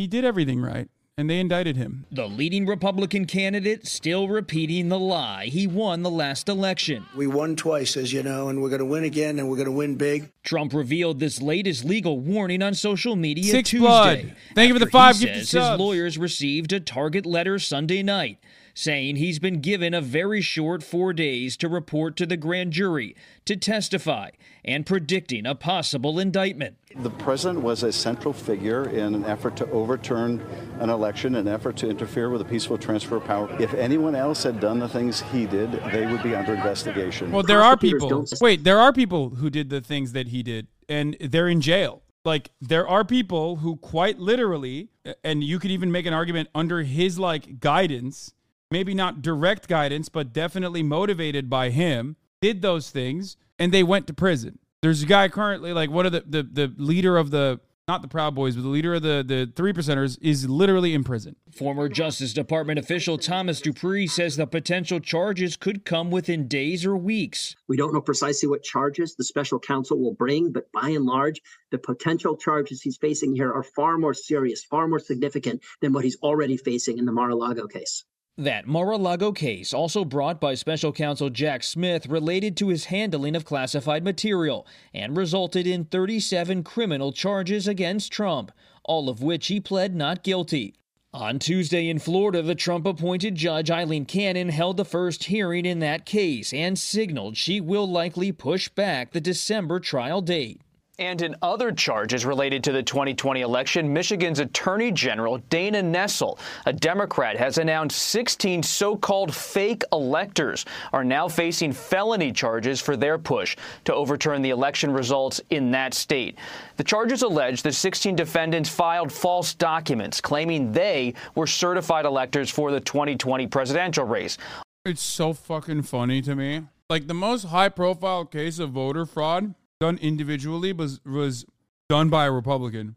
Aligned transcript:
He 0.00 0.06
did 0.06 0.24
everything 0.24 0.62
right, 0.62 0.88
and 1.18 1.28
they 1.28 1.38
indicted 1.38 1.76
him. 1.76 2.06
The 2.10 2.26
leading 2.26 2.64
Republican 2.64 3.26
candidate 3.26 3.86
still 3.86 4.28
repeating 4.28 4.88
the 4.88 4.98
lie. 4.98 5.44
He 5.44 5.66
won 5.66 6.02
the 6.02 6.10
last 6.10 6.48
election. 6.48 7.04
We 7.14 7.26
won 7.26 7.54
twice, 7.54 7.98
as 7.98 8.10
you 8.10 8.22
know, 8.22 8.48
and 8.48 8.62
we're 8.62 8.70
going 8.70 8.78
to 8.78 8.86
win 8.86 9.04
again, 9.04 9.38
and 9.38 9.50
we're 9.50 9.56
going 9.56 9.66
to 9.66 9.72
win 9.72 9.96
big. 9.96 10.32
Trump 10.42 10.72
revealed 10.72 11.20
this 11.20 11.42
latest 11.42 11.84
legal 11.84 12.18
warning 12.18 12.62
on 12.62 12.72
social 12.72 13.14
media 13.14 13.44
Six 13.50 13.68
Tuesday. 13.68 13.86
blood. 13.86 14.36
Thank 14.54 14.68
you 14.68 14.74
for 14.74 14.78
the 14.78 14.86
after 14.86 14.90
five 14.90 15.16
he 15.16 15.26
gifted 15.26 15.40
says 15.46 15.50
his 15.50 15.64
subs. 15.64 15.78
lawyers 15.78 16.16
received 16.16 16.72
a 16.72 16.80
target 16.80 17.26
letter 17.26 17.58
Sunday 17.58 18.02
night 18.02 18.38
saying 18.74 19.16
he's 19.16 19.38
been 19.38 19.60
given 19.60 19.94
a 19.94 20.00
very 20.00 20.40
short 20.40 20.82
four 20.82 21.12
days 21.12 21.56
to 21.58 21.68
report 21.68 22.16
to 22.16 22.26
the 22.26 22.36
grand 22.36 22.72
jury 22.72 23.14
to 23.44 23.56
testify 23.56 24.30
and 24.64 24.86
predicting 24.86 25.46
a 25.46 25.54
possible 25.54 26.18
indictment. 26.18 26.76
The 26.96 27.10
president 27.10 27.62
was 27.62 27.82
a 27.82 27.92
central 27.92 28.32
figure 28.32 28.88
in 28.88 29.14
an 29.14 29.24
effort 29.24 29.56
to 29.56 29.70
overturn 29.70 30.40
an 30.80 30.90
election, 30.90 31.34
an 31.36 31.48
effort 31.48 31.76
to 31.78 31.88
interfere 31.88 32.30
with 32.30 32.40
a 32.40 32.44
peaceful 32.44 32.78
transfer 32.78 33.16
of 33.16 33.24
power. 33.24 33.48
If 33.60 33.74
anyone 33.74 34.14
else 34.14 34.42
had 34.42 34.60
done 34.60 34.80
the 34.80 34.88
things 34.88 35.22
he 35.32 35.46
did, 35.46 35.72
they 35.92 36.06
would 36.06 36.22
be 36.22 36.34
under 36.34 36.54
investigation. 36.54 37.30
Well, 37.32 37.42
there 37.42 37.62
are 37.62 37.76
people. 37.76 38.26
Wait, 38.40 38.64
there 38.64 38.78
are 38.78 38.92
people 38.92 39.30
who 39.30 39.50
did 39.50 39.70
the 39.70 39.80
things 39.80 40.12
that 40.12 40.28
he 40.28 40.42
did, 40.42 40.66
and 40.88 41.16
they're 41.20 41.48
in 41.48 41.60
jail. 41.60 42.02
Like 42.24 42.50
there 42.60 42.86
are 42.86 43.04
people 43.04 43.56
who 43.56 43.76
quite 43.76 44.18
literally, 44.18 44.88
and 45.24 45.42
you 45.42 45.58
could 45.58 45.70
even 45.70 45.90
make 45.90 46.06
an 46.06 46.12
argument 46.12 46.48
under 46.54 46.82
his 46.82 47.18
like 47.18 47.60
guidance, 47.60 48.34
maybe 48.70 48.94
not 48.94 49.22
direct 49.22 49.68
guidance, 49.68 50.08
but 50.08 50.32
definitely 50.32 50.82
motivated 50.82 51.50
by 51.50 51.70
him, 51.70 52.16
did 52.40 52.62
those 52.62 52.90
things, 52.90 53.36
and 53.58 53.72
they 53.72 53.82
went 53.82 54.06
to 54.06 54.14
prison. 54.14 54.58
There's 54.82 55.02
a 55.02 55.06
guy 55.06 55.28
currently, 55.28 55.72
like 55.72 55.90
one 55.90 56.06
of 56.06 56.12
the 56.12 56.24
the, 56.26 56.42
the 56.42 56.74
leader 56.78 57.16
of 57.16 57.30
the 57.30 57.60
not 57.86 58.02
the 58.02 58.08
Proud 58.08 58.36
Boys, 58.36 58.54
but 58.54 58.62
the 58.62 58.68
leader 58.68 58.94
of 58.94 59.02
the 59.02 59.24
the 59.26 59.52
three 59.56 59.72
percenters 59.72 60.16
is 60.22 60.48
literally 60.48 60.94
in 60.94 61.02
prison. 61.02 61.34
Former 61.50 61.88
Justice 61.88 62.32
Department 62.32 62.78
official 62.78 63.18
Thomas 63.18 63.60
Dupree 63.60 64.06
says 64.06 64.36
the 64.36 64.46
potential 64.46 65.00
charges 65.00 65.56
could 65.56 65.84
come 65.84 66.10
within 66.10 66.46
days 66.46 66.86
or 66.86 66.96
weeks. 66.96 67.56
We 67.68 67.76
don't 67.76 67.92
know 67.92 68.00
precisely 68.00 68.48
what 68.48 68.62
charges 68.62 69.16
the 69.16 69.24
special 69.24 69.58
counsel 69.58 69.98
will 69.98 70.14
bring, 70.14 70.52
but 70.52 70.70
by 70.72 70.90
and 70.90 71.04
large, 71.04 71.42
the 71.70 71.78
potential 71.78 72.36
charges 72.36 72.80
he's 72.80 72.96
facing 72.96 73.34
here 73.34 73.52
are 73.52 73.64
far 73.64 73.98
more 73.98 74.14
serious, 74.14 74.64
far 74.64 74.86
more 74.86 75.00
significant 75.00 75.60
than 75.80 75.92
what 75.92 76.04
he's 76.04 76.16
already 76.22 76.56
facing 76.56 76.96
in 76.96 77.04
the 77.04 77.12
Mar-a-Lago 77.12 77.66
case. 77.66 78.04
That 78.40 78.66
Mar-a-Lago 78.66 79.32
case, 79.32 79.74
also 79.74 80.02
brought 80.02 80.40
by 80.40 80.54
special 80.54 80.94
counsel 80.94 81.28
Jack 81.28 81.62
Smith, 81.62 82.06
related 82.06 82.56
to 82.56 82.68
his 82.68 82.86
handling 82.86 83.36
of 83.36 83.44
classified 83.44 84.02
material 84.02 84.66
and 84.94 85.14
resulted 85.14 85.66
in 85.66 85.84
37 85.84 86.62
criminal 86.62 87.12
charges 87.12 87.68
against 87.68 88.10
Trump, 88.10 88.50
all 88.82 89.10
of 89.10 89.22
which 89.22 89.48
he 89.48 89.60
pled 89.60 89.94
not 89.94 90.22
guilty. 90.22 90.74
On 91.12 91.38
Tuesday 91.38 91.90
in 91.90 91.98
Florida, 91.98 92.40
the 92.40 92.54
Trump 92.54 92.86
appointed 92.86 93.34
judge 93.34 93.70
Aileen 93.70 94.06
Cannon 94.06 94.48
held 94.48 94.78
the 94.78 94.86
first 94.86 95.24
hearing 95.24 95.66
in 95.66 95.80
that 95.80 96.06
case 96.06 96.54
and 96.54 96.78
signaled 96.78 97.36
she 97.36 97.60
will 97.60 97.86
likely 97.86 98.32
push 98.32 98.70
back 98.70 99.12
the 99.12 99.20
December 99.20 99.78
trial 99.78 100.22
date. 100.22 100.62
And 101.00 101.22
in 101.22 101.34
other 101.40 101.72
charges 101.72 102.26
related 102.26 102.62
to 102.64 102.72
the 102.72 102.82
2020 102.82 103.40
election, 103.40 103.90
Michigan's 103.90 104.38
Attorney 104.38 104.92
General 104.92 105.38
Dana 105.48 105.82
Nessel, 105.82 106.38
a 106.66 106.74
Democrat, 106.74 107.38
has 107.38 107.56
announced 107.56 107.98
16 107.98 108.62
so 108.62 108.96
called 108.96 109.34
fake 109.34 109.82
electors 109.92 110.66
are 110.92 111.02
now 111.02 111.26
facing 111.26 111.72
felony 111.72 112.30
charges 112.32 112.82
for 112.82 112.98
their 112.98 113.16
push 113.16 113.56
to 113.86 113.94
overturn 113.94 114.42
the 114.42 114.50
election 114.50 114.92
results 114.92 115.40
in 115.48 115.70
that 115.70 115.94
state. 115.94 116.36
The 116.76 116.84
charges 116.84 117.22
allege 117.22 117.62
the 117.62 117.72
16 117.72 118.14
defendants 118.14 118.68
filed 118.68 119.10
false 119.10 119.54
documents 119.54 120.20
claiming 120.20 120.70
they 120.70 121.14
were 121.34 121.46
certified 121.46 122.04
electors 122.04 122.50
for 122.50 122.70
the 122.70 122.80
2020 122.80 123.46
presidential 123.46 124.04
race. 124.04 124.36
It's 124.84 125.02
so 125.02 125.32
fucking 125.32 125.82
funny 125.82 126.20
to 126.20 126.36
me. 126.36 126.66
Like 126.90 127.06
the 127.06 127.14
most 127.14 127.44
high 127.44 127.70
profile 127.70 128.26
case 128.26 128.58
of 128.58 128.72
voter 128.72 129.06
fraud 129.06 129.54
done 129.80 129.98
individually 130.02 130.72
was 130.72 131.00
was 131.04 131.46
done 131.88 132.10
by 132.10 132.26
a 132.26 132.30
Republican. 132.30 132.96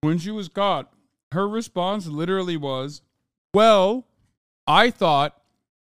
When 0.00 0.18
she 0.18 0.30
was 0.30 0.48
caught, 0.48 0.92
her 1.32 1.48
response 1.48 2.06
literally 2.08 2.56
was, 2.56 3.02
"Well, 3.54 4.06
I 4.66 4.90
thought 4.90 5.40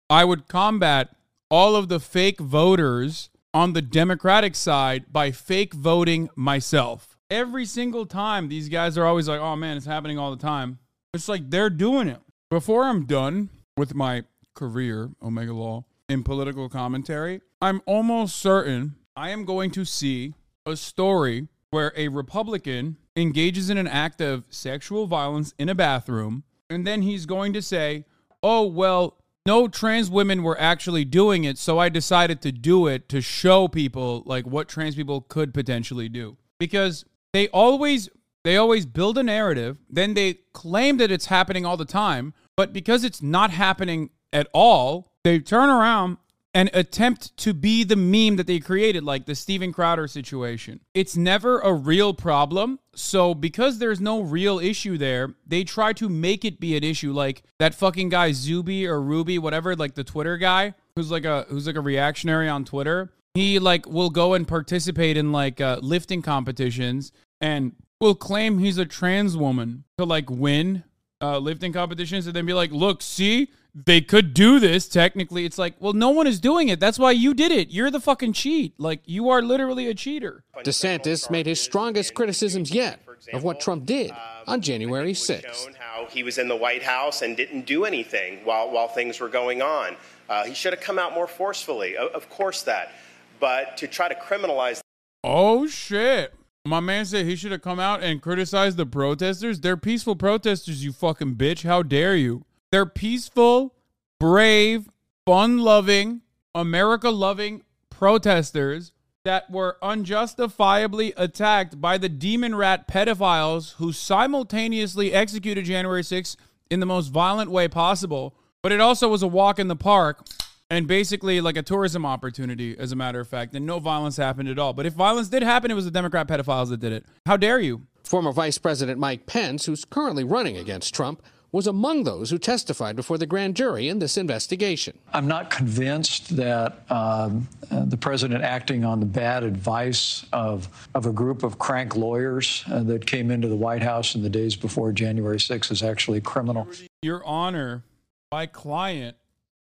I 0.09 0.25
would 0.25 0.49
combat 0.49 1.15
all 1.51 1.77
of 1.77 1.89
the 1.89 2.01
fake 2.01 2.41
voters 2.41 3.28
on 3.53 3.75
the 3.75 3.83
Democratic 3.83 4.55
side 4.55 5.12
by 5.12 5.31
fake 5.31 5.75
voting 5.75 6.31
myself." 6.34 7.19
Every 7.28 7.67
single 7.67 8.07
time 8.07 8.49
these 8.49 8.69
guys 8.69 8.99
are 8.99 9.07
always 9.07 9.28
like, 9.28 9.41
"Oh 9.41 9.57
man, 9.57 9.77
it's 9.77 9.87
happening 9.87 10.19
all 10.19 10.31
the 10.34 10.43
time." 10.43 10.78
It's 11.12 11.28
like 11.28 11.51
they're 11.51 11.71
doing 11.71 12.09
it. 12.09 12.22
Before 12.49 12.84
I'm 12.84 13.05
done 13.05 13.51
with 13.77 13.95
my 13.95 14.25
career, 14.55 15.11
Omega 15.22 15.53
Law, 15.53 15.84
in 16.09 16.25
political 16.25 16.69
commentary, 16.69 17.41
I'm 17.61 17.83
almost 17.87 18.37
certain 18.37 18.97
I 19.21 19.29
am 19.29 19.45
going 19.45 19.71
to 19.73 19.85
see 19.85 20.33
a 20.65 20.75
story 20.75 21.49
where 21.73 21.93
a 21.95 22.09
Republican 22.09 22.97
engages 23.15 23.69
in 23.69 23.77
an 23.77 23.87
act 23.87 24.23
of 24.23 24.47
sexual 24.49 25.07
violence 25.07 25.53
in 25.59 25.69
a 25.69 25.75
bathroom, 25.75 26.45
and 26.71 26.87
then 26.87 27.03
he's 27.03 27.27
going 27.27 27.53
to 27.53 27.61
say, 27.61 28.07
Oh, 28.43 28.67
well, 28.67 29.19
no 29.45 29.69
trans 29.69 30.09
women 30.09 30.43
were 30.43 30.59
actually 30.59 31.05
doing 31.05 31.45
it, 31.45 31.59
so 31.59 31.79
I 31.79 31.91
decided 31.91 32.41
to 32.41 32.51
do 32.51 32.87
it 32.87 33.11
to 33.11 33.21
show 33.21 33.69
people 33.69 34.23
like 34.25 34.47
what 34.47 34.69
trans 34.69 34.95
people 34.95 35.21
could 35.21 35.53
potentially 35.53 36.09
do. 36.09 36.39
Because 36.59 37.05
they 37.35 37.49
always 37.49 38.09
they 38.43 38.57
always 38.57 38.87
build 38.87 39.19
a 39.19 39.23
narrative, 39.23 39.77
then 39.91 40.15
they 40.15 40.39
claim 40.55 40.97
that 40.97 41.11
it's 41.11 41.27
happening 41.27 41.67
all 41.67 41.77
the 41.77 41.85
time, 41.85 42.33
but 42.57 42.73
because 42.73 43.05
it's 43.05 43.21
not 43.21 43.51
happening 43.51 44.09
at 44.33 44.49
all, 44.55 45.13
they 45.25 45.41
turn 45.41 45.69
around 45.69 46.17
and 46.53 46.69
attempt 46.72 47.37
to 47.37 47.55
be 47.55 47.84
the 47.84 47.97
meme 47.97 48.37
that 48.37 48.47
they 48.47 48.59
created, 48.59 49.05
like 49.05 49.27
the 49.27 49.34
Steven 49.34 49.72
Crowder 49.72 50.09
situation. 50.09 50.81
It's 50.94 51.16
never 51.16 51.61
a 51.61 51.72
real 51.72 52.12
problem. 52.12 52.81
So, 52.94 53.34
because 53.34 53.78
there's 53.78 54.00
no 54.00 54.21
real 54.21 54.59
issue 54.59 54.99
there, 54.99 55.34
they 55.47 55.62
try 55.62 55.93
to 55.94 56.09
make 56.09 56.44
it 56.44 56.59
be 56.59 56.77
an 56.77 56.83
issue. 56.83 57.12
Like 57.12 57.44
that 57.59 57.75
fucking 57.75 58.09
guy 58.09 58.33
Zuby 58.33 58.87
or 58.87 59.00
Ruby, 59.00 59.39
whatever, 59.39 59.77
like 59.77 59.94
the 59.94 60.05
Twitter 60.05 60.37
guy 60.37 60.75
who's 60.97 61.10
like 61.10 61.25
a 61.25 61.47
who's 61.49 61.66
like 61.66 61.77
a 61.77 61.81
reactionary 61.81 62.49
on 62.49 62.65
Twitter. 62.65 63.12
He 63.34 63.60
like 63.60 63.87
will 63.87 64.10
go 64.10 64.34
and 64.34 64.47
participate 64.47 65.16
in 65.16 65.31
like 65.31 65.60
uh, 65.60 65.78
lifting 65.83 66.21
competitions 66.21 67.12
and 67.41 67.77
will 68.00 68.16
claim 68.16 68.59
he's 68.59 68.78
a 68.78 68.87
trans 68.87 69.37
woman 69.37 69.84
to 69.99 70.05
like 70.05 70.28
win 70.28 70.83
uh, 71.21 71.39
lifting 71.39 71.72
competitions 71.72 72.27
and 72.27 72.34
then 72.34 72.47
be 72.47 72.53
like, 72.53 72.72
look, 72.72 73.03
see, 73.03 73.50
they 73.75 74.01
could 74.01 74.35
do 74.35 74.59
this 74.61 74.89
technically. 74.89 75.45
It's 75.45 75.59
like, 75.59 75.75
well, 75.79 75.93
no 75.93 76.11
one 76.11 76.27
is 76.27 76.41
doing 76.41 76.69
it. 76.69 76.81
That's 76.81 76.99
why 76.99 77.13
you 77.13 77.35
did 77.35 77.53
it. 77.53 77.71
You're 77.71 77.91
the 77.91 78.01
fucking 78.01 78.33
cheat. 78.33 78.75
Like, 78.79 79.01
you 79.07 79.29
are 79.29 79.43
literally 79.43 79.87
a 79.89 79.95
cheater. 79.95 80.45
DeSantis 80.59 81.31
made 81.31 81.47
his 81.47 81.61
strongest 81.61 82.15
criticisms 82.15 82.71
yet 82.73 83.01
of 83.33 83.45
what 83.45 83.61
Trump 83.61 83.87
did 83.87 84.13
on 84.47 84.61
January 84.61 85.13
6th. 85.13 85.75
how 85.79 86.07
he 86.11 86.23
was 86.23 86.39
in 86.39 86.49
the 86.49 86.57
White 86.57 86.83
House 86.83 87.23
and 87.23 87.37
didn't 87.37 87.67
do 87.67 87.85
anything 87.85 88.39
while, 88.45 88.71
while 88.71 88.89
things 88.89 89.21
were 89.21 89.29
going 89.29 89.63
on. 89.63 89.97
Uh, 90.29 90.45
he 90.45 90.55
should 90.55 90.73
have 90.73 90.83
come 90.83 90.99
out 90.99 91.13
more 91.15 91.27
forcefully, 91.27 91.97
o- 91.97 92.07
of 92.09 92.29
course 92.31 92.63
that. 92.63 92.93
But 93.41 93.77
to 93.79 93.89
try 93.89 94.09
to 94.09 94.15
criminalize 94.15 94.81
Oh, 95.25 95.67
shit. 95.67 96.35
My 96.67 96.81
man 96.81 97.05
said 97.07 97.27
he 97.27 97.37
should 97.37 97.53
have 97.53 97.63
come 97.63 97.81
out 97.81 98.03
and 98.03 98.21
criticized 98.23 98.77
the 98.77 98.87
protesters. 98.87 99.61
They're 99.61 99.77
peaceful 99.77 100.15
protesters, 100.17 100.85
you 100.85 100.93
fucking 100.93 101.37
bitch. 101.37 101.63
How 101.63 101.83
dare 101.83 102.17
you? 102.17 102.45
They're 102.73 102.87
peaceful, 102.87 103.75
brave, 104.19 104.89
fun 105.27 105.59
loving, 105.59 106.23
America 106.55 107.11
loving 107.11 107.63
protesters 107.91 108.93
that 109.25 109.51
were 109.51 109.77
unjustifiably 109.83 111.13
attacked 111.17 111.81
by 111.81 111.99
the 111.99 112.09
demon 112.09 112.55
rat 112.55 112.89
pedophiles 112.89 113.75
who 113.75 113.93
simultaneously 113.93 115.13
executed 115.13 115.65
January 115.65 116.03
6th 116.03 116.37
in 116.71 116.81
the 116.81 116.87
most 116.87 117.09
violent 117.09 117.51
way 117.51 117.69
possible. 117.69 118.34
But 118.63 118.73
it 118.73 118.81
also 118.81 119.09
was 119.09 119.23
a 119.23 119.28
walk 119.28 119.59
in 119.59 119.69
the 119.69 119.77
park 119.77 120.27
and 120.71 120.87
basically 120.87 121.41
like 121.41 121.57
a 121.57 121.63
tourism 121.63 122.07
opportunity, 122.07 122.78
as 122.78 122.93
a 122.93 122.97
matter 122.97 123.21
of 123.21 123.28
fact. 123.28 123.55
And 123.55 123.66
no 123.66 123.81
violence 123.81 124.16
happened 124.16 124.49
at 124.49 124.59
all. 124.59 124.73
But 124.73 124.87
if 124.87 124.95
violence 124.95 125.28
did 125.28 125.43
happen, 125.43 125.71
it 125.71 125.75
was 125.75 125.84
the 125.84 125.91
Democrat 125.91 126.28
pedophiles 126.28 126.69
that 126.69 126.81
did 126.81 126.93
it. 126.93 127.05
How 127.27 127.37
dare 127.37 127.59
you? 127.59 127.87
Former 128.05 128.33
Vice 128.33 128.59
President 128.59 128.99
Mike 128.99 129.27
Pence, 129.27 129.66
who's 129.66 129.84
currently 129.84 130.25
running 130.25 130.57
against 130.57 130.95
Trump, 130.95 131.23
was 131.53 131.67
among 131.67 132.05
those 132.05 132.31
who 132.31 132.39
testified 132.39 132.95
before 132.95 133.19
the 133.19 133.27
grand 133.27 133.57
jury 133.57 133.89
in 133.89 133.99
this 133.99 134.17
investigation. 134.17 134.97
I'm 135.13 135.27
not 135.27 135.51
convinced 135.51 136.37
that 136.37 136.85
um, 136.91 137.49
uh, 137.71 137.85
the 137.87 137.97
president 137.97 138.45
acting 138.45 138.85
on 138.85 139.01
the 139.01 139.07
bad 139.07 139.43
advice 139.43 140.25
of, 140.33 140.69
of 140.95 141.07
a 141.07 141.13
group 141.13 141.43
of 141.43 141.59
crank 141.59 141.97
lawyers 141.97 142.65
uh, 142.71 142.83
that 142.85 143.07
came 143.07 143.31
into 143.31 143.49
the 143.49 143.57
White 143.57 143.83
House 143.83 144.15
in 144.15 144.23
the 144.23 144.31
days 144.31 144.55
before 144.55 144.93
January 144.93 145.39
6th 145.39 145.71
is 145.71 145.83
actually 145.83 146.21
criminal. 146.21 146.69
Your 147.03 147.25
Honor, 147.25 147.83
my 148.31 148.47
client, 148.47 149.17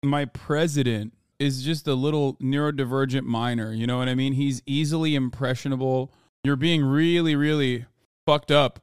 my 0.02 0.24
president, 0.24 1.12
is 1.38 1.62
just 1.62 1.86
a 1.86 1.94
little 1.94 2.34
neurodivergent 2.34 3.22
minor. 3.22 3.72
You 3.72 3.86
know 3.86 3.98
what 3.98 4.08
I 4.08 4.16
mean? 4.16 4.32
He's 4.32 4.60
easily 4.66 5.14
impressionable. 5.14 6.10
You're 6.42 6.56
being 6.56 6.84
really, 6.84 7.36
really 7.36 7.86
fucked 8.26 8.50
up 8.50 8.80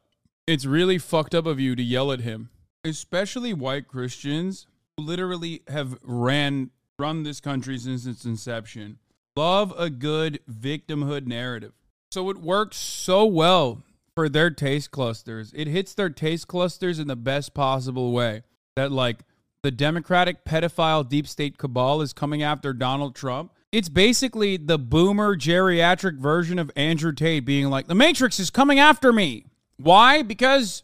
it's 0.48 0.66
really 0.66 0.98
fucked 0.98 1.34
up 1.34 1.46
of 1.46 1.60
you 1.60 1.76
to 1.76 1.84
yell 1.84 2.12
at 2.12 2.22
him, 2.22 2.50
especially 2.86 3.54
white 3.54 3.88
Christians 3.88 4.68
who 4.96 5.04
literally 5.04 5.64
have 5.68 5.98
ran 6.04 6.70
run 6.98 7.24
this 7.24 7.42
country 7.42 7.78
since 7.78 8.06
its 8.06 8.24
inception. 8.24 9.00
Love 9.36 9.74
a 9.78 9.90
good 9.90 10.40
victimhood 10.50 11.28
narrative. 11.28 11.74
So 12.12 12.30
it 12.30 12.38
works 12.38 12.78
so 12.78 13.26
well 13.26 13.84
for 14.16 14.30
their 14.30 14.50
taste 14.50 14.92
clusters. 14.92 15.52
It 15.54 15.68
hits 15.68 15.94
their 15.94 16.10
taste 16.10 16.48
clusters 16.48 17.00
in 17.00 17.08
the 17.08 17.18
best 17.18 17.54
possible 17.54 18.14
way. 18.14 18.44
That 18.78 18.92
like 18.92 19.20
the 19.64 19.72
Democratic 19.72 20.46
pedophile 20.46 21.08
deep 21.08 21.28
state 21.28 21.58
cabal 21.58 22.02
is 22.02 22.14
coming 22.14 22.44
after 22.44 22.72
Donald 22.72 23.16
Trump. 23.16 23.52
It's 23.72 23.90
basically 23.90 24.56
the 24.56 24.80
boomer 24.80 25.36
geriatric 25.36 26.18
version 26.18 26.60
of 26.60 26.72
Andrew 26.78 27.12
Tate 27.12 27.46
being 27.46 27.70
like, 27.70 27.88
the 27.88 27.96
Matrix 27.96 28.40
is 28.40 28.50
coming 28.50 28.80
after 28.80 29.12
me. 29.12 29.46
Why? 29.76 30.22
Because 30.22 30.84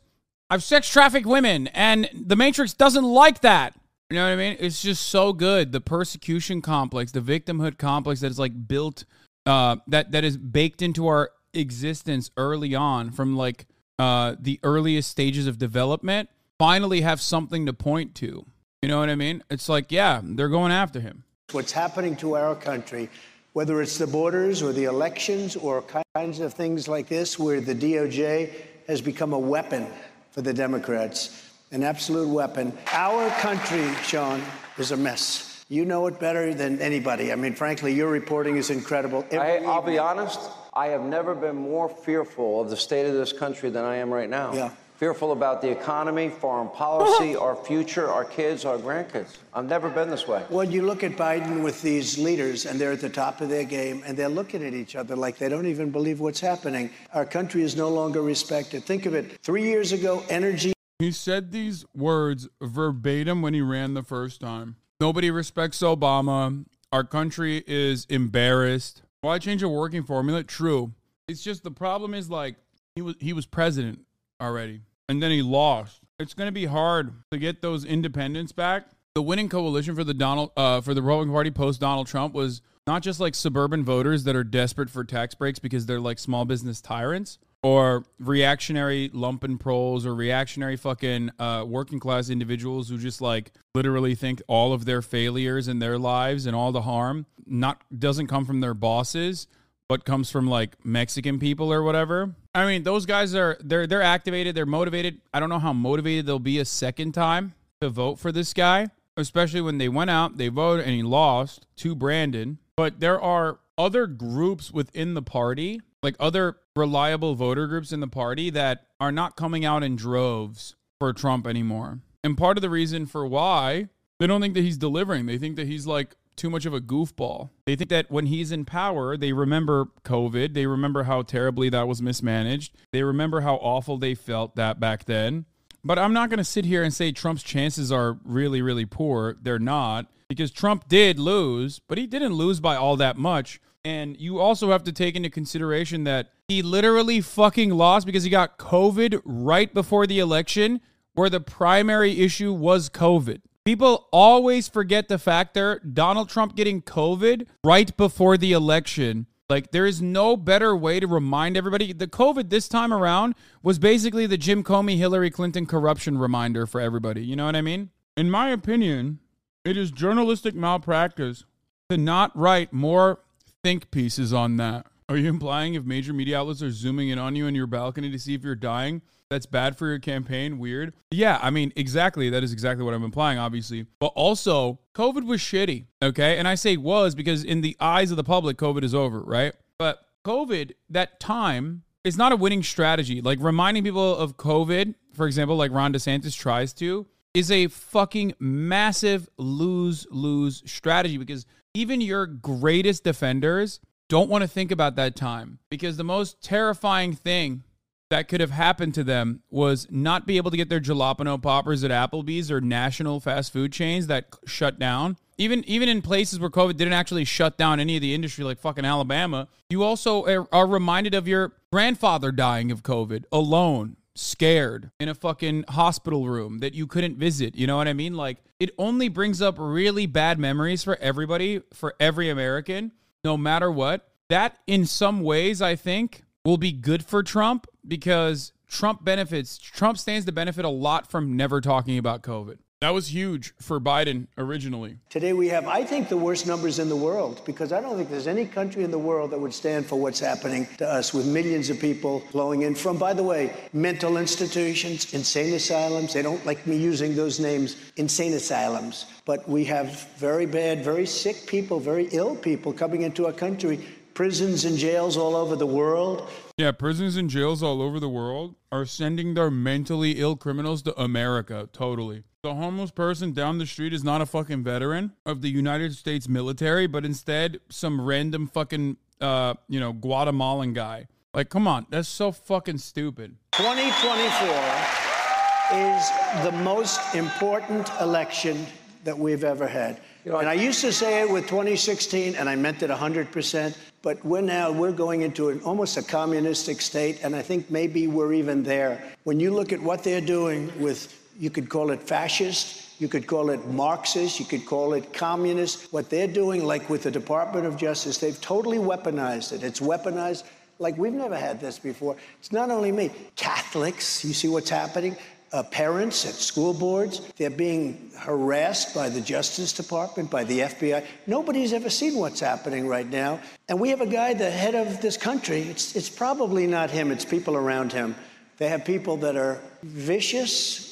I've 0.52 0.64
sex 0.64 0.90
trafficked 0.90 1.26
women 1.26 1.68
and 1.68 2.10
the 2.14 2.36
Matrix 2.36 2.74
doesn't 2.74 3.06
like 3.06 3.40
that. 3.40 3.74
You 4.10 4.18
know 4.18 4.26
what 4.26 4.34
I 4.34 4.36
mean? 4.36 4.58
It's 4.60 4.82
just 4.82 5.08
so 5.08 5.32
good. 5.32 5.72
The 5.72 5.80
persecution 5.80 6.62
complex, 6.62 7.14
the 7.14 7.22
victimhood 7.22 7.78
complex 7.78 8.20
that 8.20 8.32
is 8.32 8.38
like 8.38 8.68
built, 8.68 9.06
uh, 9.46 9.78
that 9.88 10.12
that 10.12 10.26
is 10.26 10.36
baked 10.36 10.82
into 10.82 11.08
our 11.08 11.32
existence 11.54 12.32
early 12.36 12.76
on 12.76 13.12
from 13.12 13.38
like 13.38 13.66
uh, 13.98 14.36
the 14.38 14.60
earliest 14.62 15.10
stages 15.10 15.48
of 15.48 15.58
development. 15.58 16.28
Finally, 16.60 17.00
have 17.00 17.22
something 17.22 17.66
to 17.66 17.72
point 17.72 18.14
to. 18.16 18.46
You 18.82 18.90
know 18.90 19.00
what 19.00 19.10
I 19.10 19.16
mean? 19.16 19.46
It's 19.50 19.70
like, 19.70 19.90
yeah, 19.90 20.20
they're 20.22 20.50
going 20.50 20.74
after 20.74 21.00
him. 21.00 21.24
What's 21.54 21.72
happening 21.72 22.18
to 22.18 22.36
our 22.36 22.56
country, 22.56 23.10
whether 23.54 23.82
it's 23.82 23.98
the 23.98 24.06
borders 24.06 24.62
or 24.62 24.74
the 24.74 24.84
elections 24.84 25.56
or 25.56 25.82
kinds 26.14 26.42
of 26.42 26.54
things 26.54 26.90
like 26.90 27.08
this, 27.08 27.40
where 27.40 27.62
the 27.62 27.74
DOJ 27.74 28.52
has 28.88 29.00
become 29.00 29.32
a 29.32 29.40
weapon 29.40 29.88
for 30.32 30.42
the 30.42 30.54
Democrats 30.54 31.48
an 31.72 31.84
absolute 31.84 32.28
weapon. 32.28 32.78
Our 32.92 33.30
country, 33.40 33.88
Sean, 34.04 34.42
is 34.78 34.92
a 34.92 34.98
mess. 34.98 35.64
You 35.70 35.86
know 35.86 36.06
it 36.08 36.20
better 36.20 36.54
than 36.54 36.82
anybody. 36.82 37.32
I 37.32 37.36
mean, 37.36 37.54
frankly, 37.54 37.94
your 37.94 38.10
reporting 38.10 38.58
is 38.58 38.70
incredible. 38.70 39.26
I, 39.32 39.60
will 39.60 39.82
be 39.82 39.98
honest, 39.98 40.40
I 40.74 40.88
have 40.88 41.04
never 41.04 41.34
been 41.34 41.56
more 41.56 41.88
fearful 41.88 42.60
of 42.60 42.70
the 42.70 42.76
state 42.76 43.06
of 43.06 43.14
this 43.14 43.32
country 43.32 43.70
than 43.70 43.86
I 43.86 43.96
am 43.96 44.10
right 44.10 44.30
now. 44.30 44.54
Yeah. 44.54 44.72
Fearful 45.02 45.32
about 45.32 45.64
the 45.64 45.72
economy, 45.72 46.30
foreign 46.30 46.70
policy, 46.70 47.36
our 47.46 47.56
future, 47.56 48.08
our 48.08 48.24
kids, 48.24 48.66
our 48.66 48.78
grandkids. 48.78 49.38
I've 49.52 49.66
never 49.66 49.90
been 49.90 50.12
this 50.12 50.28
way. 50.28 50.46
When 50.50 50.72
you 50.72 50.84
look 50.84 51.04
at 51.04 51.14
Biden 51.14 51.64
with 51.64 51.82
these 51.82 52.20
leaders, 52.20 52.68
and 52.68 52.80
they're 52.80 52.92
at 52.92 53.02
the 53.02 53.10
top 53.10 53.42
of 53.42 53.50
their 53.50 53.64
game, 53.64 54.04
and 54.06 54.16
they're 54.16 54.30
looking 54.30 54.64
at 54.64 54.76
each 54.76 54.96
other 54.96 55.16
like 55.16 55.40
they 55.40 55.50
don't 55.50 55.66
even 55.66 55.90
believe 55.90 56.20
what's 56.20 56.40
happening. 56.40 56.92
Our 57.16 57.26
country 57.26 57.64
is 57.64 57.76
no 57.76 57.90
longer 57.90 58.22
respected. 58.22 58.84
Think 58.84 59.08
of 59.08 59.16
it. 59.16 59.40
Three 59.42 59.64
years 59.64 59.92
ago, 59.92 60.24
energy 60.30 60.72
he 61.00 61.12
said 61.12 61.52
these 61.52 61.84
words 61.96 62.48
verbatim 62.62 63.42
when 63.42 63.56
he 63.56 63.62
ran 63.62 63.96
the 63.96 64.04
first 64.04 64.40
time. 64.40 64.76
Nobody 65.00 65.32
respects 65.32 65.80
Obama. 65.80 66.64
Our 66.92 67.04
country 67.04 67.64
is 67.66 68.06
embarrassed. 68.06 69.02
Why 69.22 69.40
change 69.40 69.64
a 69.64 69.68
working 69.68 70.04
formula? 70.04 70.44
True. 70.44 70.94
It's 71.28 71.42
just 71.42 71.64
the 71.64 71.72
problem 71.72 72.14
is 72.14 72.30
like 72.30 72.58
he 72.94 73.02
was 73.02 73.16
he 73.20 73.34
was 73.34 73.48
president 73.48 74.06
already 74.40 74.82
and 75.12 75.22
then 75.22 75.30
he 75.30 75.42
lost. 75.42 76.00
It's 76.20 76.34
going 76.34 76.48
to 76.48 76.54
be 76.54 76.66
hard 76.66 77.14
to 77.32 77.38
get 77.38 77.62
those 77.62 77.84
independents 77.84 78.54
back. 78.54 78.88
The 79.14 79.22
winning 79.22 79.50
coalition 79.50 79.94
for 79.94 80.06
the 80.06 80.14
Donald 80.14 80.52
uh, 80.56 80.80
for 80.80 80.94
the 80.94 81.02
Republican 81.02 81.34
Party 81.34 81.52
post 81.52 81.82
Donald 81.82 82.08
Trump 82.08 82.34
was 82.34 82.62
not 82.88 83.04
just 83.04 83.20
like 83.20 83.36
suburban 83.36 83.84
voters 83.84 84.24
that 84.24 84.38
are 84.38 84.46
desperate 84.46 84.90
for 84.90 85.04
tax 85.04 85.36
breaks 85.36 85.60
because 85.60 85.86
they're 85.86 86.00
like 86.00 86.18
small 86.18 86.46
business 86.46 86.80
tyrants 86.80 87.40
or 87.62 88.06
reactionary 88.20 89.10
lumpen 89.10 89.60
proles 89.60 90.06
or 90.06 90.16
reactionary 90.16 90.78
fucking 90.78 91.30
uh, 91.40 91.66
working 91.68 92.00
class 92.00 92.30
individuals 92.30 92.88
who 92.88 92.98
just 92.98 93.20
like 93.20 93.52
literally 93.76 94.16
think 94.16 94.42
all 94.48 94.72
of 94.72 94.86
their 94.86 95.02
failures 95.02 95.68
in 95.68 95.80
their 95.80 95.98
lives 95.98 96.46
and 96.46 96.56
all 96.56 96.72
the 96.72 96.84
harm 96.84 97.26
not 97.46 97.82
doesn't 98.00 98.28
come 98.28 98.46
from 98.46 98.62
their 98.62 98.74
bosses 98.74 99.48
but 99.92 100.06
comes 100.06 100.32
from 100.32 100.48
like 100.48 100.78
Mexican 100.86 101.38
people 101.38 101.74
or 101.74 101.84
whatever. 101.84 102.34
I 102.56 102.66
mean, 102.66 102.84
those 102.84 103.06
guys 103.06 103.36
are 103.36 103.58
they're 103.60 103.86
they're 103.86 104.02
activated, 104.02 104.56
they're 104.56 104.66
motivated. 104.66 105.20
I 105.34 105.42
don't 105.42 105.50
know 105.50 105.60
how 105.60 105.74
motivated 105.74 106.26
they'll 106.26 106.40
be 106.40 106.60
a 106.60 106.66
second 106.66 107.12
time 107.12 107.56
to 107.82 107.90
vote 107.90 108.18
for 108.18 108.32
this 108.32 108.54
guy, 108.54 108.88
especially 109.18 109.60
when 109.60 109.80
they 109.80 109.90
went 109.90 110.10
out, 110.10 110.38
they 110.38 110.48
voted 110.48 110.86
and 110.86 110.96
he 110.96 111.04
lost 111.04 111.68
to 111.76 111.94
Brandon. 111.94 112.58
But 112.78 113.02
there 113.02 113.20
are 113.20 113.60
other 113.78 114.08
groups 114.08 114.72
within 114.72 115.14
the 115.14 115.22
party 115.22 115.82
like 116.02 116.16
other 116.22 116.56
reliable 116.74 117.36
voter 117.36 117.68
groups 117.68 117.92
in 117.92 118.00
the 118.00 118.08
party 118.08 118.50
that 118.50 118.88
are 119.02 119.12
not 119.12 119.36
coming 119.36 119.66
out 119.66 119.84
in 119.84 119.98
droves 119.98 120.78
for 121.00 121.12
Trump 121.12 121.46
anymore. 121.46 122.00
And 122.24 122.38
part 122.38 122.58
of 122.58 122.62
the 122.62 122.70
reason 122.70 123.08
for 123.08 123.28
why 123.28 123.90
they 124.22 124.28
don't 124.28 124.40
think 124.40 124.54
that 124.54 124.62
he's 124.62 124.78
delivering, 124.78 125.26
they 125.26 125.38
think 125.38 125.58
that 125.58 125.68
he's 125.68 125.86
like 125.86 126.16
too 126.42 126.50
much 126.50 126.66
of 126.66 126.74
a 126.74 126.82
goofball. 126.82 127.52
They 127.66 127.76
think 127.76 127.92
that 127.92 128.10
when 128.10 128.26
he's 128.26 128.52
in 128.52 128.66
power, 128.66 129.16
they 129.16 129.32
remember 129.32 129.90
COVID, 130.04 130.56
they 130.56 130.66
remember 130.66 131.04
how 131.04 131.22
terribly 131.22 131.70
that 131.70 131.88
was 131.88 132.02
mismanaged, 132.02 132.76
they 132.92 133.04
remember 133.04 133.42
how 133.42 133.58
awful 133.58 134.00
they 134.00 134.16
felt 134.16 134.56
that 134.56 134.80
back 134.80 135.06
then. 135.06 135.46
But 135.84 136.00
I'm 136.00 136.14
not 136.14 136.30
going 136.30 136.40
to 136.40 136.44
sit 136.44 136.66
here 136.66 136.82
and 136.82 136.92
say 136.92 137.12
Trump's 137.12 137.44
chances 137.44 137.92
are 137.92 138.18
really, 138.24 138.64
really 138.64 138.86
poor. 138.86 139.38
They're 139.40 139.60
not, 139.60 140.08
because 140.28 140.50
Trump 140.50 140.88
did 140.88 141.20
lose, 141.20 141.80
but 141.88 142.00
he 142.00 142.08
didn't 142.08 142.34
lose 142.34 142.60
by 142.60 142.76
all 142.76 142.98
that 142.98 143.18
much. 143.18 143.62
And 143.86 144.20
you 144.20 144.40
also 144.40 144.72
have 144.72 144.84
to 144.86 144.92
take 144.92 145.16
into 145.16 145.30
consideration 145.30 146.06
that 146.06 146.32
he 146.48 146.64
literally 146.64 147.22
fucking 147.22 147.70
lost 147.70 148.08
because 148.08 148.24
he 148.24 148.32
got 148.32 148.58
COVID 148.58 149.22
right 149.26 149.72
before 149.72 150.08
the 150.08 150.20
election, 150.20 150.82
where 151.14 151.30
the 151.30 151.40
primary 151.40 152.20
issue 152.20 152.52
was 152.52 152.90
COVID. 152.90 153.42
People 153.64 154.08
always 154.12 154.68
forget 154.68 155.08
the 155.08 155.20
fact 155.20 155.54
there 155.54 155.80
Donald 155.80 156.30
Trump 156.30 156.56
getting 156.56 156.82
COVID 156.82 157.46
right 157.64 157.96
before 157.96 158.36
the 158.36 158.54
election. 158.54 159.28
Like, 159.50 159.72
there 159.72 159.86
is 159.86 160.02
no 160.02 160.36
better 160.36 160.76
way 160.76 161.00
to 161.00 161.06
remind 161.06 161.56
everybody. 161.56 161.94
The 161.94 162.08
COVID 162.08 162.50
this 162.50 162.68
time 162.68 162.92
around 162.92 163.36
was 163.62 163.78
basically 163.78 164.26
the 164.26 164.38
Jim 164.38 164.64
Comey 164.64 164.98
Hillary 164.98 165.30
Clinton 165.30 165.68
corruption 165.68 166.18
reminder 166.18 166.66
for 166.66 166.82
everybody. 166.82 167.24
You 167.24 167.36
know 167.36 167.46
what 167.46 167.56
I 167.56 167.62
mean? 167.62 167.92
In 168.18 168.32
my 168.32 168.50
opinion, 168.50 169.20
it 169.64 169.78
is 169.78 169.92
journalistic 169.92 170.56
malpractice 170.56 171.44
to 171.90 171.98
not 171.98 172.36
write 172.36 172.74
more 172.74 173.20
think 173.64 173.92
pieces 173.92 174.34
on 174.34 174.58
that. 174.58 174.88
Are 175.12 175.18
you 175.18 175.28
implying 175.28 175.74
if 175.74 175.84
major 175.84 176.14
media 176.14 176.40
outlets 176.40 176.64
are 176.64 176.72
zooming 176.72 177.10
in 177.10 177.20
on 177.20 177.36
you 177.36 177.46
in 177.46 177.54
your 177.54 177.68
balcony 177.68 178.10
to 178.12 178.18
see 178.18 178.34
if 178.34 178.46
you're 178.46 178.56
dying, 178.56 179.02
that's 179.30 179.46
bad 179.46 179.76
for 179.76 179.90
your 179.90 180.00
campaign? 180.00 180.58
Weird. 180.58 180.94
Yeah, 181.12 181.38
I 181.42 181.50
mean, 181.50 181.74
exactly. 181.76 182.30
That 182.30 182.46
is 182.46 182.54
exactly 182.54 182.86
what 182.86 182.94
I'm 182.94 183.04
implying, 183.04 183.38
obviously. 183.38 183.88
But 184.00 184.14
also, 184.16 184.80
COVID 184.96 185.26
was 185.26 185.42
shitty. 185.42 185.88
Okay. 186.02 186.38
And 186.38 186.48
I 186.48 186.56
say 186.56 186.78
was 186.78 187.14
because 187.14 187.44
in 187.44 187.60
the 187.60 187.76
eyes 187.82 188.12
of 188.12 188.16
the 188.16 188.24
public, 188.24 188.56
COVID 188.56 188.86
is 188.86 188.96
over, 188.96 189.20
right? 189.20 189.52
But 189.78 190.00
COVID, 190.24 190.72
that 190.92 191.20
time, 191.20 191.84
is 192.06 192.16
not 192.18 192.32
a 192.32 192.38
winning 192.38 192.64
strategy. 192.64 193.20
Like 193.20 193.40
reminding 193.42 193.84
people 193.84 194.16
of 194.16 194.38
COVID, 194.38 194.96
for 195.12 195.28
example, 195.28 195.58
like 195.58 195.74
Ron 195.74 195.92
DeSantis 195.92 196.38
tries 196.38 196.72
to, 196.76 197.06
is 197.34 197.52
a 197.52 197.68
fucking 197.68 198.36
massive 198.40 199.28
lose 199.38 200.08
lose 200.10 200.64
strategy 200.66 201.18
because 201.18 201.46
even 201.74 202.00
your 202.00 202.26
greatest 202.26 203.04
defenders 203.04 203.82
don't 204.12 204.30
want 204.30 204.42
to 204.42 204.48
think 204.48 204.72
about 204.72 204.98
that 204.98 205.16
time 205.16 205.58
because 205.70 205.96
the 205.96 206.04
most 206.04 206.42
terrifying 206.44 207.14
thing 207.14 207.64
that 208.10 208.28
could 208.28 208.42
have 208.42 208.52
happened 208.52 208.94
to 208.94 209.06
them 209.06 209.42
was 209.50 209.88
not 209.90 210.28
be 210.28 210.36
able 210.36 210.52
to 210.52 210.58
get 210.58 210.68
their 210.68 210.82
jalapeno 210.82 211.42
poppers 211.42 211.82
at 211.86 211.92
Applebee's 211.92 212.52
or 212.52 212.60
national 212.60 213.22
fast 213.22 213.54
food 213.54 213.72
chains 213.72 214.08
that 214.08 214.26
shut 214.46 214.78
down. 214.78 215.16
Even 215.38 215.64
even 215.64 215.88
in 215.88 216.02
places 216.02 216.42
where 216.42 216.50
COVID 216.50 216.76
didn't 216.76 216.92
actually 216.92 217.24
shut 217.24 217.58
down 217.58 217.80
any 217.80 217.96
of 217.96 218.02
the 218.02 218.14
industry, 218.14 218.44
like 218.44 218.60
fucking 218.60 218.84
Alabama, 218.84 219.48
you 219.70 219.82
also 219.82 220.26
are, 220.26 220.46
are 220.52 220.68
reminded 220.68 221.14
of 221.14 221.26
your 221.26 221.54
grandfather 221.72 222.34
dying 222.34 222.70
of 222.70 222.84
COVID 222.84 223.24
alone 223.32 223.96
scared 224.14 224.92
in 225.00 225.08
a 225.08 225.16
fucking 225.16 225.64
hospital 225.70 226.28
room 226.28 226.60
that 226.60 226.74
you 226.74 226.86
couldn't 226.86 227.18
visit. 227.18 227.56
You 227.56 227.66
know 227.66 227.78
what 227.78 227.88
I 227.88 227.94
mean? 227.94 228.16
Like, 228.16 228.40
it 228.60 228.72
only 228.78 229.08
brings 229.08 229.42
up 229.42 229.56
really 229.58 230.06
bad 230.06 230.38
memories 230.38 230.84
for 230.84 230.98
everybody, 230.98 231.62
for 231.74 231.96
every 231.98 232.30
American, 232.30 232.92
no 233.24 233.38
matter 233.38 233.72
what. 233.72 234.08
That, 234.30 234.58
in 234.66 234.86
some 234.86 235.22
ways, 235.22 235.62
I 235.62 235.76
think 235.76 236.24
will 236.46 236.58
be 236.58 236.72
good 236.72 237.04
for 237.06 237.22
Trump 237.22 237.68
because 237.88 238.54
Trump 238.68 239.04
benefits, 239.04 239.58
Trump 239.58 239.98
stands 239.98 240.26
to 240.26 240.32
benefit 240.32 240.64
a 240.64 240.70
lot 240.70 241.10
from 241.10 241.36
never 241.36 241.60
talking 241.60 241.98
about 241.98 242.22
COVID. 242.24 242.58
That 242.82 242.96
was 242.96 243.14
huge 243.14 243.54
for 243.60 243.80
Biden 243.80 244.26
originally. 244.40 244.98
Today 245.12 245.34
we 245.34 245.50
have, 245.50 245.68
I 245.68 245.84
think, 245.84 246.10
the 246.10 246.18
worst 246.18 246.48
numbers 246.48 246.80
in 246.80 246.90
the 246.90 246.96
world 246.96 247.40
because 247.46 247.72
I 247.72 247.80
don't 247.80 247.96
think 247.96 248.10
there's 248.10 248.26
any 248.26 248.48
country 248.48 248.84
in 248.84 248.90
the 248.90 248.98
world 248.98 249.30
that 249.30 249.40
would 249.40 249.54
stand 249.54 249.86
for 249.86 249.98
what's 249.98 250.20
happening 250.20 250.68
to 250.80 250.90
us 250.90 251.14
with 251.14 251.28
millions 251.28 251.70
of 251.70 251.80
people 251.80 252.22
flowing 252.32 252.64
in 252.64 252.74
from, 252.74 252.98
by 252.98 253.14
the 253.14 253.22
way, 253.22 253.54
mental 253.72 254.18
institutions, 254.18 255.14
insane 255.14 255.54
asylums. 255.54 256.16
They 256.16 256.24
don't 256.24 256.44
like 256.44 256.66
me 256.66 256.76
using 256.76 257.16
those 257.16 257.40
names, 257.40 257.76
insane 257.98 258.34
asylums. 258.34 259.06
But 259.26 259.48
we 259.48 259.64
have 259.66 260.10
very 260.18 260.48
bad, 260.48 260.84
very 260.84 261.06
sick 261.06 261.46
people, 261.46 261.80
very 261.80 262.08
ill 262.12 262.36
people 262.36 262.74
coming 262.74 263.04
into 263.04 263.28
our 263.28 263.34
country 263.34 263.80
prisons 264.16 264.66
and 264.66 264.76
jails 264.76 265.18
all 265.18 265.36
over 265.36 265.56
the 265.56 265.68
world. 265.68 266.28
Yeah, 266.58 266.72
prisons 266.72 267.16
and 267.16 267.30
jails 267.30 267.62
all 267.62 267.80
over 267.80 268.00
the 268.00 268.10
world 268.10 268.56
are 268.72 268.88
sending 268.88 269.36
their 269.36 269.52
mentally 269.52 270.14
ill 270.14 270.36
criminals 270.36 270.82
to 270.82 271.00
America. 271.00 271.70
Totally. 271.72 272.24
The 272.44 272.56
homeless 272.56 272.90
person 272.90 273.34
down 273.34 273.60
the 273.60 273.68
street 273.68 273.94
is 273.94 274.04
not 274.04 274.20
a 274.20 274.26
fucking 274.26 274.64
veteran 274.64 275.12
of 275.28 275.44
the 275.44 275.50
United 275.50 275.94
States 275.94 276.28
military, 276.28 276.88
but 276.88 277.06
instead 277.06 277.60
some 277.70 278.02
random 278.02 278.48
fucking, 278.48 278.98
uh, 279.20 279.54
you 279.70 279.80
know, 279.80 279.94
Guatemalan 279.94 280.74
guy. 280.74 281.06
Like, 281.36 281.50
come 281.50 281.68
on, 281.68 281.86
that's 281.92 282.10
so 282.10 282.32
fucking 282.32 282.80
stupid. 282.80 283.36
2024 283.52 285.78
is 285.78 286.10
the 286.44 286.52
most 286.64 287.14
important 287.14 287.92
election 288.02 288.66
that 289.04 289.20
we've 289.20 289.44
ever 289.44 289.68
had. 289.68 290.02
You 290.26 290.32
know, 290.32 290.40
and 290.40 290.50
I 290.50 290.54
used 290.54 290.82
to 290.82 290.92
say 290.92 291.22
it 291.22 291.30
with 291.30 291.48
2016, 291.48 292.34
and 292.34 292.50
I 292.50 292.56
meant 292.56 292.82
it 292.82 292.90
100%. 292.90 293.78
But 294.02 294.26
we're 294.26 294.42
now 294.42 294.72
we're 294.72 294.92
going 294.92 295.22
into 295.22 295.50
an, 295.50 295.62
almost 295.62 295.96
a 295.98 296.02
communistic 296.02 296.82
state, 296.82 297.24
and 297.24 297.36
I 297.36 297.44
think 297.44 297.70
maybe 297.70 298.08
we're 298.08 298.34
even 298.34 298.64
there. 298.64 299.14
When 299.26 299.40
you 299.40 299.52
look 299.52 299.72
at 299.72 299.80
what 299.80 300.04
they're 300.04 300.22
doing 300.22 300.72
with, 300.82 301.21
you 301.40 301.50
could 301.50 301.70
call 301.70 301.92
it 301.92 302.02
fascist, 302.02 303.00
you 303.00 303.08
could 303.08 303.28
call 303.28 303.50
it 303.50 303.66
Marxist, 303.68 304.40
you 304.40 304.46
could 304.46 304.66
call 304.66 304.94
it 304.94 305.14
communist. 305.14 305.92
What 305.92 306.10
they're 306.10 306.28
doing, 306.28 306.66
like 306.66 306.90
with 306.90 307.04
the 307.04 307.12
Department 307.12 307.66
of 307.66 307.78
Justice, 307.78 308.18
they've 308.18 308.40
totally 308.42 308.78
weaponized 308.78 309.54
it. 309.54 309.64
It's 309.64 309.80
weaponized 309.80 310.44
like 310.80 310.98
we've 310.98 311.14
never 311.14 311.38
had 311.38 311.60
this 311.60 311.80
before. 311.80 312.16
It's 312.40 312.52
not 312.52 312.70
only 312.72 312.92
me, 312.92 313.12
Catholics, 313.36 314.24
you 314.26 314.34
see 314.34 314.48
what's 314.48 314.70
happening? 314.70 315.16
uh, 315.54 315.64
parents 315.64 316.26
at 316.26 316.34
school 316.34 316.74
boards. 316.74 317.22
They're 317.38 317.50
being 317.50 318.12
harassed 318.18 318.96
by 318.96 319.10
the 319.10 319.22
Justice 319.22 319.74
Department, 319.74 320.30
by 320.30 320.44
the 320.44 320.60
FBI. 320.60 321.06
Nobody's 321.28 321.74
ever 321.74 321.90
seen 321.90 322.16
what's 322.18 322.40
happening 322.40 322.88
right 322.88 323.08
now. 323.08 323.40
And 323.68 323.80
we 323.80 323.90
have 323.90 324.02
a 324.02 324.06
guy, 324.06 324.34
the 324.34 324.50
head 324.50 324.76
of 324.76 325.02
this 325.02 325.18
country. 325.18 325.62
It's, 325.62 325.96
it's 325.96 326.10
probably 326.10 326.68
not 326.68 326.90
him, 326.90 327.12
it's 327.12 327.26
people 327.26 327.56
around 327.56 327.92
him. 327.92 328.16
They 328.58 328.70
have 328.70 328.86
people 328.86 329.18
that 329.18 329.36
are 329.36 329.60
vicious 329.84 330.91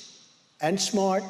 and 0.62 0.80
smart 0.80 1.24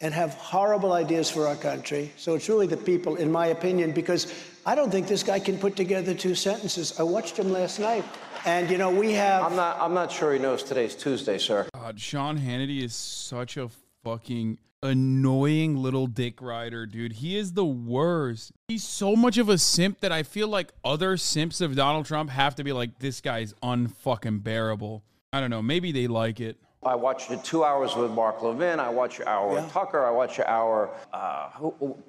and 0.00 0.12
have 0.12 0.34
horrible 0.34 0.92
ideas 0.92 1.30
for 1.30 1.46
our 1.46 1.56
country. 1.56 2.12
So 2.16 2.34
it's 2.34 2.48
really 2.48 2.66
the 2.66 2.76
people, 2.76 3.16
in 3.16 3.30
my 3.30 3.46
opinion, 3.46 3.92
because 3.92 4.32
I 4.66 4.74
don't 4.74 4.90
think 4.90 5.06
this 5.06 5.22
guy 5.22 5.38
can 5.38 5.58
put 5.58 5.76
together 5.76 6.14
two 6.14 6.34
sentences. 6.34 6.98
I 6.98 7.04
watched 7.04 7.38
him 7.38 7.52
last 7.52 7.78
night. 7.78 8.04
And 8.46 8.70
you 8.70 8.76
know, 8.76 8.90
we 8.90 9.12
have. 9.12 9.44
I'm 9.44 9.56
not. 9.56 9.78
I'm 9.80 9.94
not 9.94 10.12
sure 10.12 10.34
he 10.34 10.38
knows 10.38 10.62
today's 10.62 10.94
Tuesday, 10.94 11.38
sir. 11.38 11.66
God, 11.74 11.98
Sean 11.98 12.38
Hannity 12.38 12.82
is 12.82 12.94
such 12.94 13.56
a 13.56 13.70
fucking 14.02 14.58
annoying 14.82 15.76
little 15.76 16.06
dick 16.06 16.42
rider, 16.42 16.84
dude. 16.84 17.12
He 17.14 17.38
is 17.38 17.54
the 17.54 17.64
worst. 17.64 18.52
He's 18.68 18.84
so 18.84 19.16
much 19.16 19.38
of 19.38 19.48
a 19.48 19.56
simp 19.56 20.00
that 20.00 20.12
I 20.12 20.22
feel 20.22 20.46
like 20.46 20.72
other 20.84 21.16
simps 21.16 21.62
of 21.62 21.74
Donald 21.74 22.04
Trump 22.04 22.28
have 22.28 22.54
to 22.56 22.64
be 22.64 22.72
like, 22.72 22.98
this 22.98 23.22
guy's 23.22 23.54
unfucking 23.62 24.42
bearable. 24.42 25.02
I 25.32 25.40
don't 25.40 25.48
know. 25.48 25.62
Maybe 25.62 25.90
they 25.90 26.06
like 26.06 26.38
it. 26.38 26.58
I 26.84 26.94
watched 26.94 27.32
two 27.44 27.64
hours 27.64 27.96
with 27.96 28.10
Mark 28.10 28.42
Levin. 28.42 28.80
I 28.80 28.88
watched 28.88 29.18
your 29.18 29.28
hour 29.28 29.52
yeah. 29.52 29.62
with 29.62 29.72
Tucker. 29.72 30.04
I 30.04 30.10
watched 30.10 30.38
your 30.38 30.48
hour 30.48 30.90
uh, 31.12 31.48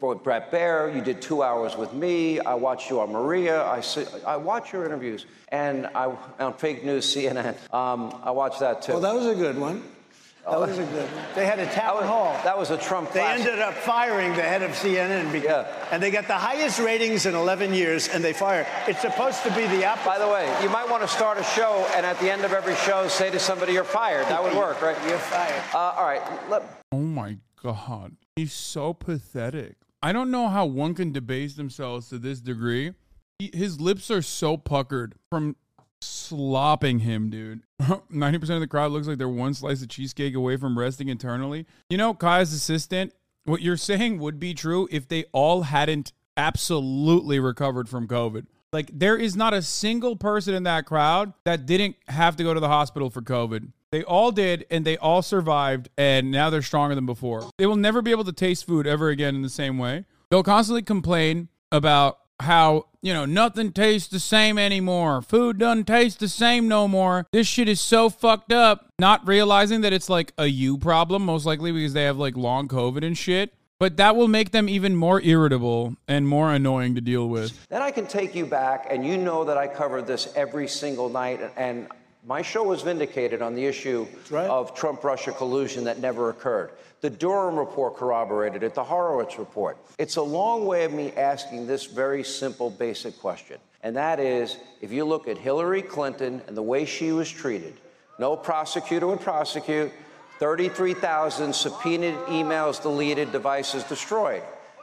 with 0.01 0.23
Bret 0.23 0.51
Baier. 0.51 0.93
You 0.93 1.01
did 1.01 1.21
two 1.21 1.43
hours 1.43 1.75
with 1.77 1.93
me. 1.93 2.39
I 2.39 2.53
watched 2.55 2.89
you 2.89 2.99
on 2.99 3.11
Maria. 3.11 3.65
I, 3.65 3.81
see, 3.81 4.05
I 4.25 4.35
watch 4.37 4.73
your 4.73 4.85
interviews. 4.85 5.25
And 5.49 5.87
I, 5.87 6.15
on 6.39 6.53
fake 6.57 6.83
news 6.83 7.05
CNN, 7.15 7.55
um, 7.73 8.19
I 8.23 8.31
watched 8.31 8.59
that 8.59 8.81
too. 8.81 8.93
Well, 8.93 9.01
that 9.01 9.15
was 9.15 9.27
a 9.27 9.35
good 9.35 9.57
one. 9.57 9.83
That 10.47 10.59
was 10.59 10.77
a 10.77 10.83
good. 10.85 11.09
They 11.33 11.45
had 11.45 11.59
a 11.59 11.65
town 11.65 11.75
that 11.75 11.95
was, 11.95 12.05
hall. 12.05 12.39
That 12.43 12.57
was 12.57 12.69
a 12.69 12.77
Trump 12.77 13.11
They 13.11 13.19
classic. 13.19 13.45
ended 13.47 13.59
up 13.59 13.73
firing 13.73 14.33
the 14.35 14.43
head 14.43 14.61
of 14.61 14.71
CNN. 14.71 15.31
Because, 15.31 15.65
yeah. 15.67 15.87
And 15.91 16.01
they 16.03 16.11
got 16.11 16.27
the 16.27 16.37
highest 16.37 16.79
ratings 16.79 17.25
in 17.25 17.33
11 17.33 17.73
years, 17.73 18.07
and 18.09 18.23
they 18.23 18.31
fired. 18.33 18.67
It's 18.87 19.01
supposed 19.01 19.41
to 19.43 19.49
be 19.55 19.65
the 19.67 19.85
opposite. 19.85 20.05
By 20.05 20.19
the 20.19 20.27
way, 20.27 20.55
you 20.61 20.69
might 20.69 20.87
want 20.89 21.01
to 21.01 21.07
start 21.07 21.37
a 21.39 21.43
show, 21.43 21.87
and 21.95 22.05
at 22.05 22.19
the 22.19 22.31
end 22.31 22.43
of 22.43 22.53
every 22.53 22.75
show, 22.75 23.07
say 23.07 23.31
to 23.31 23.39
somebody, 23.39 23.73
you're 23.73 23.83
fired. 23.83 24.25
That 24.27 24.43
would 24.43 24.53
work, 24.57 24.81
right? 24.81 24.97
You're 25.07 25.17
fired. 25.17 25.63
Uh, 25.73 25.77
all 25.97 26.05
right. 26.05 26.21
Let- 26.49 26.63
oh, 26.91 26.99
my 26.99 27.37
God. 27.61 28.15
He's 28.35 28.53
so 28.53 28.93
pathetic. 28.93 29.77
I 30.03 30.13
don't 30.13 30.29
know 30.29 30.47
how 30.49 30.65
one 30.67 30.93
can 30.93 31.11
debase 31.11 31.55
themselves 31.55 32.09
to 32.09 32.19
this 32.19 32.39
degree. 32.39 32.93
He, 33.39 33.49
his 33.53 33.81
lips 33.81 34.11
are 34.11 34.21
so 34.21 34.57
puckered 34.57 35.15
from 35.31 35.55
slopping 36.05 36.99
him, 36.99 37.29
dude. 37.29 37.61
90% 37.81 38.49
of 38.49 38.59
the 38.59 38.67
crowd 38.67 38.91
looks 38.91 39.07
like 39.07 39.17
they're 39.17 39.27
one 39.27 39.53
slice 39.53 39.81
of 39.81 39.89
cheesecake 39.89 40.35
away 40.35 40.57
from 40.57 40.77
resting 40.77 41.09
internally. 41.09 41.65
You 41.89 41.97
know, 41.97 42.13
Kai's 42.13 42.53
assistant, 42.53 43.13
what 43.45 43.61
you're 43.61 43.77
saying 43.77 44.19
would 44.19 44.39
be 44.39 44.53
true 44.53 44.87
if 44.91 45.07
they 45.07 45.25
all 45.31 45.63
hadn't 45.63 46.13
absolutely 46.37 47.39
recovered 47.39 47.89
from 47.89 48.07
COVID. 48.07 48.47
Like, 48.73 48.89
there 48.93 49.15
is 49.15 49.35
not 49.35 49.53
a 49.53 49.61
single 49.61 50.15
person 50.15 50.53
in 50.53 50.63
that 50.63 50.85
crowd 50.85 51.33
that 51.45 51.65
didn't 51.65 51.95
have 52.07 52.35
to 52.37 52.43
go 52.43 52.53
to 52.53 52.59
the 52.59 52.67
hospital 52.67 53.09
for 53.09 53.21
COVID. 53.21 53.71
They 53.91 54.03
all 54.03 54.31
did, 54.31 54.65
and 54.69 54.83
they 54.83 54.97
all 54.97 55.21
survived, 55.21 55.87
and 55.97 56.29
now 56.29 56.49
they're 56.49 56.61
stronger 56.61 56.95
than 56.95 57.05
before. 57.05 57.49
They 57.57 57.65
will 57.65 57.77
never 57.77 58.01
be 58.01 58.11
able 58.11 58.25
to 58.25 58.33
taste 58.33 58.65
food 58.65 58.85
ever 58.85 59.09
again 59.09 59.35
in 59.35 59.41
the 59.41 59.49
same 59.49 59.77
way. 59.77 60.03
They'll 60.29 60.43
constantly 60.43 60.81
complain 60.81 61.47
about 61.71 62.19
how, 62.45 62.87
you 63.01 63.13
know, 63.13 63.25
nothing 63.25 63.71
tastes 63.71 64.09
the 64.09 64.19
same 64.19 64.57
anymore. 64.57 65.21
Food 65.21 65.57
doesn't 65.57 65.85
taste 65.85 66.19
the 66.19 66.27
same 66.27 66.67
no 66.67 66.87
more. 66.87 67.27
This 67.31 67.47
shit 67.47 67.67
is 67.69 67.81
so 67.81 68.09
fucked 68.09 68.51
up. 68.51 68.87
Not 68.99 69.27
realizing 69.27 69.81
that 69.81 69.93
it's 69.93 70.09
like 70.09 70.33
a 70.37 70.47
you 70.47 70.77
problem, 70.77 71.23
most 71.23 71.45
likely 71.45 71.71
because 71.71 71.93
they 71.93 72.03
have 72.03 72.17
like 72.17 72.37
long 72.37 72.67
COVID 72.67 73.05
and 73.05 73.17
shit. 73.17 73.53
But 73.77 73.97
that 73.97 74.15
will 74.15 74.29
make 74.29 74.51
them 74.51 74.69
even 74.69 74.95
more 74.95 75.21
irritable 75.21 75.97
and 76.07 76.27
more 76.27 76.53
annoying 76.53 76.95
to 76.95 77.01
deal 77.01 77.27
with. 77.27 77.67
Then 77.67 77.81
I 77.81 77.91
can 77.91 78.07
take 78.07 78.33
you 78.33 78.45
back, 78.45 78.87
and 78.89 79.05
you 79.05 79.17
know 79.17 79.43
that 79.43 79.57
I 79.57 79.67
covered 79.67 80.07
this 80.07 80.31
every 80.33 80.67
single 80.67 81.09
night, 81.09 81.41
and 81.57 81.89
my 82.25 82.41
show 82.41 82.63
was 82.63 82.81
vindicated 82.81 83.41
on 83.41 83.53
the 83.53 83.65
issue 83.65 84.07
right. 84.29 84.47
of 84.49 84.73
Trump 84.75 85.03
Russia 85.03 85.33
collusion 85.33 85.83
that 85.83 85.99
never 85.99 86.29
occurred. 86.29 86.71
The 87.05 87.11
Durham 87.11 87.59
report 87.59 87.97
corroborated 87.97 88.63
it, 88.63 88.73
the 88.73 88.83
Horowitz 88.83 89.37
report. 89.37 89.77
It's 89.99 90.15
a 90.15 90.23
long 90.23 90.65
way 90.65 90.85
of 90.85 90.91
me 90.91 91.11
asking 91.11 91.67
this 91.67 91.85
very 91.85 92.23
simple, 92.23 92.71
basic 92.71 93.19
question. 93.19 93.59
And 93.83 93.95
that 93.95 94.19
is 94.19 94.57
if 94.81 94.91
you 94.91 95.05
look 95.05 95.27
at 95.27 95.37
Hillary 95.37 95.83
Clinton 95.83 96.41
and 96.47 96.57
the 96.57 96.63
way 96.63 96.83
she 96.83 97.11
was 97.11 97.29
treated, 97.29 97.75
no 98.17 98.35
prosecutor 98.35 99.05
would 99.05 99.19
prosecute, 99.21 99.91
33,000 100.39 101.53
subpoenaed 101.53 102.15
emails 102.25 102.81
deleted, 102.81 103.31
devices 103.31 103.83
destroyed. 103.83 104.41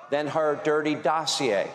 Then 0.08 0.28
her 0.28 0.60
dirty 0.62 0.94
dossier. 0.94 1.68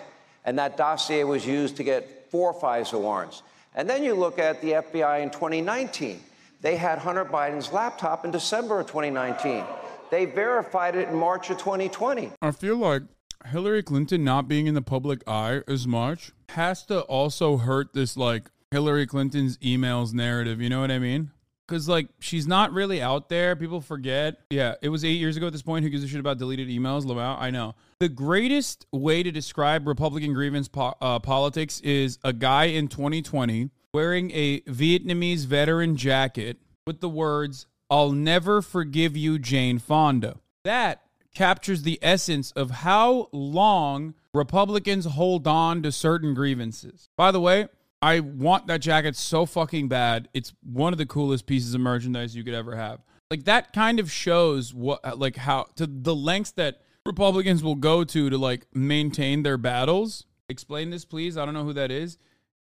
And 0.46 0.58
that 0.60 0.78
dossier 0.78 1.26
was 1.26 1.46
used 1.46 1.76
to 1.76 1.84
get 1.84 2.32
four 2.32 2.54
FISA 2.54 2.98
warrants. 2.98 3.44
And 3.76 3.90
then 3.90 4.02
you 4.02 4.16
look 4.16 4.40
at 4.40 4.62
the 4.62 4.72
FBI 4.72 5.24
in 5.24 5.30
2019. 5.30 6.24
They 6.62 6.78
had 6.78 7.00
Hunter 7.00 7.26
Biden's 7.26 7.74
laptop 7.74 8.24
in 8.24 8.32
December 8.32 8.80
of 8.80 8.88
2019. 8.88 9.66
They 10.10 10.26
verified 10.26 10.96
it 10.96 11.10
in 11.10 11.16
March 11.16 11.50
of 11.50 11.58
2020. 11.58 12.32
I 12.42 12.52
feel 12.52 12.78
like 12.78 13.04
Hillary 13.46 13.84
Clinton 13.84 14.24
not 14.24 14.48
being 14.48 14.68
in 14.68 14.74
the 14.74 14.82
public 14.82 15.22
eye 15.28 15.62
as 15.68 15.88
much 15.88 16.32
has 16.50 16.86
to 16.86 17.02
also 17.02 17.58
hurt 17.58 17.94
this 17.94 18.18
like 18.18 18.50
Hillary 18.72 19.06
Clinton's 19.06 19.58
emails 19.58 20.14
narrative. 20.14 20.62
You 20.62 20.70
know 20.70 20.82
what 20.82 20.92
I 20.92 21.00
mean? 21.00 21.32
Because 21.68 21.90
like 21.90 22.08
she's 22.20 22.48
not 22.48 22.72
really 22.72 23.02
out 23.02 23.28
there. 23.30 23.56
People 23.56 23.82
forget. 23.82 24.40
Yeah, 24.50 24.76
it 24.82 24.90
was 24.90 25.04
eight 25.04 25.20
years 25.20 25.36
ago 25.36 25.48
at 25.48 25.54
this 25.54 25.62
point. 25.62 25.84
Who 25.84 25.90
gives 25.90 26.04
a 26.04 26.08
shit 26.08 26.20
about 26.20 26.38
deleted 26.38 26.70
emails? 26.70 27.04
Lamau, 27.04 27.38
I 27.40 27.50
know. 27.50 27.76
The 28.00 28.10
greatest 28.10 28.86
way 28.94 29.22
to 29.24 29.32
describe 29.32 29.88
Republican 29.88 30.34
grievance 30.34 30.70
po- 30.70 30.96
uh, 31.02 31.20
politics 31.20 31.82
is 31.82 32.20
a 32.24 32.32
guy 32.32 32.66
in 32.66 32.88
2020 32.88 33.70
wearing 33.94 34.32
a 34.32 34.62
Vietnamese 34.62 35.46
veteran 35.46 35.98
jacket 35.98 36.58
with 36.86 37.02
the 37.02 37.10
words 37.10 37.66
I'll 37.90 38.12
never 38.12 38.62
forgive 38.62 39.16
you, 39.16 39.40
Jane 39.40 39.80
Fonda. 39.80 40.38
That 40.64 41.04
captures 41.34 41.84
the 41.84 42.00
essence 42.02 42.52
of 42.52 42.72
how 42.72 43.30
long 43.32 44.16
Republicans 44.34 45.06
hold 45.06 45.48
on 45.48 45.84
to 45.84 45.92
certain 45.92 46.34
grievances. 46.34 47.10
By 47.16 47.32
the 47.32 47.40
way, 47.40 47.68
I 48.02 48.20
want 48.20 48.68
that 48.68 48.82
jacket 48.82 49.16
so 49.16 49.46
fucking 49.46 49.88
bad. 49.88 50.30
It's 50.34 50.54
one 50.62 50.94
of 50.94 50.98
the 50.98 51.06
coolest 51.06 51.46
pieces 51.46 51.74
of 51.74 51.82
merchandise 51.82 52.36
you 52.36 52.44
could 52.44 52.54
ever 52.54 52.76
have. 52.76 53.02
Like 53.30 53.46
that 53.46 53.74
kind 53.74 54.00
of 54.00 54.12
shows 54.12 54.74
what 54.74 55.20
like 55.20 55.36
how 55.36 55.68
to 55.76 55.88
the 55.88 56.16
lengths 56.16 56.52
that 56.52 56.82
Republicans 57.06 57.64
will 57.64 57.76
go 57.76 58.04
to 58.04 58.30
to 58.30 58.38
like 58.38 58.68
maintain 58.74 59.44
their 59.44 59.58
battles. 59.58 60.26
Explain 60.50 60.90
this 60.90 61.06
please. 61.06 61.38
I 61.38 61.46
don't 61.46 61.54
know 61.54 61.64
who 61.64 61.74
that 61.74 61.92
is. 61.92 62.18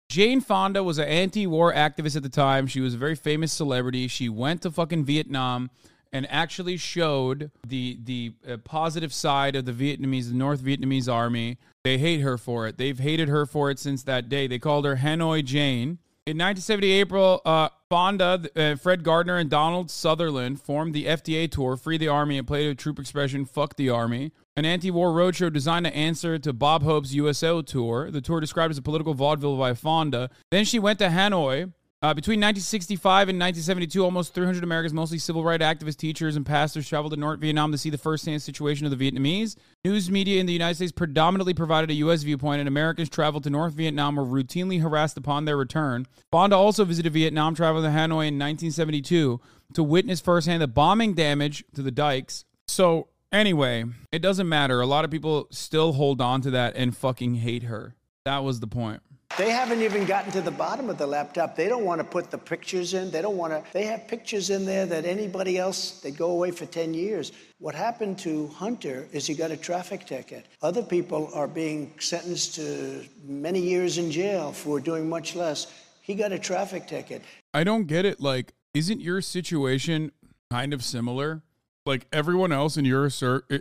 Jane 0.09 0.39
Fonda 0.39 0.83
was 0.83 0.97
an 0.97 1.07
anti-war 1.07 1.73
activist 1.73 2.15
at 2.15 2.23
the 2.23 2.29
time. 2.29 2.65
She 2.65 2.79
was 2.79 2.93
a 2.93 2.97
very 2.97 3.15
famous 3.15 3.51
celebrity. 3.51 4.07
She 4.07 4.29
went 4.29 4.61
to 4.61 4.71
fucking 4.71 5.03
Vietnam 5.03 5.69
and 6.13 6.25
actually 6.31 6.77
showed 6.77 7.51
the 7.67 7.99
the 8.01 8.33
uh, 8.49 8.57
positive 8.57 9.13
side 9.13 9.55
of 9.55 9.65
the 9.65 9.73
Vietnamese, 9.73 10.29
the 10.29 10.35
North 10.35 10.61
Vietnamese 10.61 11.11
army. 11.11 11.57
They 11.83 11.97
hate 11.97 12.21
her 12.21 12.37
for 12.37 12.67
it. 12.67 12.77
They've 12.77 12.97
hated 12.97 13.27
her 13.27 13.45
for 13.45 13.69
it 13.69 13.79
since 13.79 14.03
that 14.03 14.29
day. 14.29 14.47
They 14.47 14.59
called 14.59 14.85
her 14.85 14.97
Hanoi 14.97 15.43
Jane. 15.43 15.99
In 16.25 16.37
1970 16.37 16.91
April, 16.91 17.41
uh, 17.45 17.69
Fonda, 17.89 18.49
uh, 18.53 18.75
Fred 18.75 19.03
Gardner, 19.03 19.37
and 19.37 19.49
Donald 19.49 19.89
Sutherland 19.89 20.61
formed 20.61 20.93
the 20.93 21.05
FTA 21.05 21.49
tour, 21.49 21.77
Free 21.77 21.97
the 21.97 22.09
Army, 22.09 22.37
and 22.37 22.45
played 22.45 22.69
a 22.69 22.75
troop 22.75 22.99
expression, 22.99 23.45
Fuck 23.45 23.77
the 23.77 23.89
Army. 23.89 24.33
An 24.57 24.65
anti 24.65 24.89
war 24.89 25.11
roadshow 25.11 25.53
designed 25.53 25.85
to 25.85 25.95
answer 25.95 26.39
to 26.39 26.51
Bob 26.51 26.81
Hope's 26.81 27.13
USO 27.13 27.61
tour. 27.61 28.09
The 28.09 28.21
tour 28.21 28.39
described 28.39 28.71
as 28.71 28.79
a 28.79 28.81
political 28.81 29.13
vaudeville 29.13 29.55
by 29.55 29.75
Fonda. 29.75 30.31
Then 30.49 30.65
she 30.65 30.79
went 30.79 30.97
to 30.97 31.09
Hanoi, 31.09 31.71
uh, 31.99 32.13
between 32.13 32.39
1965 32.39 33.29
and 33.29 33.39
1972, 33.39 34.03
almost 34.03 34.35
300 34.35 34.63
Americans, 34.63 34.93
mostly 34.93 35.17
civil 35.17 35.43
rights 35.43 35.63
activists, 35.63 35.97
teachers, 35.97 36.35
and 36.35 36.45
pastors, 36.45 36.87
traveled 36.87 37.13
to 37.13 37.19
North 37.19 37.39
Vietnam 37.39 37.71
to 37.71 37.77
see 37.77 37.89
the 37.89 37.97
firsthand 37.97 38.41
situation 38.41 38.85
of 38.85 38.97
the 38.97 39.11
Vietnamese. 39.11 39.55
News 39.83 40.09
media 40.09 40.39
in 40.39 40.45
the 40.45 40.53
United 40.53 40.75
States 40.75 40.91
predominantly 40.91 41.55
provided 41.55 41.89
a 41.91 41.95
U.S. 41.95 42.21
viewpoint, 42.21 42.59
and 42.59 42.67
Americans 42.67 43.09
traveled 43.09 43.43
to 43.43 43.51
North 43.51 43.73
Vietnam 43.73 44.15
were 44.15 44.25
routinely 44.25 44.81
harassed 44.81 45.17
upon 45.17 45.45
their 45.45 45.57
return. 45.57 46.05
Fonda 46.31 46.55
also 46.55 46.85
visited 46.85 47.13
Vietnam, 47.13 47.55
traveling 47.55 47.83
to 47.83 47.89
Hanoi 47.89 48.27
in 48.27 48.39
1972 48.39 49.39
to 49.73 49.83
witness 49.83 50.19
firsthand 50.19 50.61
the 50.61 50.67
bombing 50.67 51.13
damage 51.13 51.63
to 51.73 51.81
the 51.81 51.91
dikes. 51.91 52.45
So, 52.67 53.07
anyway, 53.31 53.85
it 54.11 54.19
doesn't 54.19 54.49
matter. 54.49 54.81
A 54.81 54.85
lot 54.85 55.05
of 55.05 55.11
people 55.11 55.47
still 55.51 55.93
hold 55.93 56.21
on 56.21 56.41
to 56.41 56.51
that 56.51 56.75
and 56.75 56.95
fucking 56.95 57.35
hate 57.35 57.63
her. 57.63 57.95
That 58.25 58.43
was 58.43 58.59
the 58.59 58.67
point. 58.67 59.01
They 59.37 59.51
haven't 59.51 59.81
even 59.81 60.05
gotten 60.05 60.31
to 60.31 60.41
the 60.41 60.51
bottom 60.51 60.89
of 60.89 60.97
the 60.97 61.05
laptop. 61.05 61.55
They 61.55 61.67
don't 61.67 61.83
want 61.83 61.99
to 61.99 62.03
put 62.05 62.31
the 62.31 62.37
pictures 62.37 62.93
in. 62.93 63.11
They 63.11 63.21
don't 63.21 63.37
want 63.37 63.53
to. 63.53 63.63
They 63.71 63.85
have 63.85 64.07
pictures 64.07 64.49
in 64.49 64.65
there 64.65 64.85
that 64.85 65.05
anybody 65.05 65.57
else, 65.57 65.99
they 65.99 66.11
go 66.11 66.31
away 66.31 66.51
for 66.51 66.65
10 66.65 66.93
years. 66.93 67.33
What 67.59 67.75
happened 67.75 68.17
to 68.19 68.47
Hunter 68.47 69.07
is 69.11 69.27
he 69.27 69.35
got 69.35 69.51
a 69.51 69.57
traffic 69.57 70.05
ticket. 70.05 70.45
Other 70.61 70.81
people 70.81 71.29
are 71.33 71.47
being 71.47 71.93
sentenced 71.99 72.55
to 72.55 73.05
many 73.25 73.59
years 73.59 73.97
in 73.97 74.09
jail 74.11 74.51
for 74.53 74.79
doing 74.79 75.07
much 75.07 75.35
less. 75.35 75.67
He 76.01 76.15
got 76.15 76.31
a 76.31 76.39
traffic 76.39 76.87
ticket. 76.87 77.21
I 77.53 77.63
don't 77.63 77.85
get 77.85 78.05
it. 78.05 78.19
Like, 78.19 78.53
isn't 78.73 79.01
your 79.01 79.21
situation 79.21 80.13
kind 80.49 80.73
of 80.73 80.83
similar? 80.83 81.43
Like 81.87 82.07
everyone 82.13 82.51
else 82.51 82.77
in 82.77 82.85
your 82.85 83.09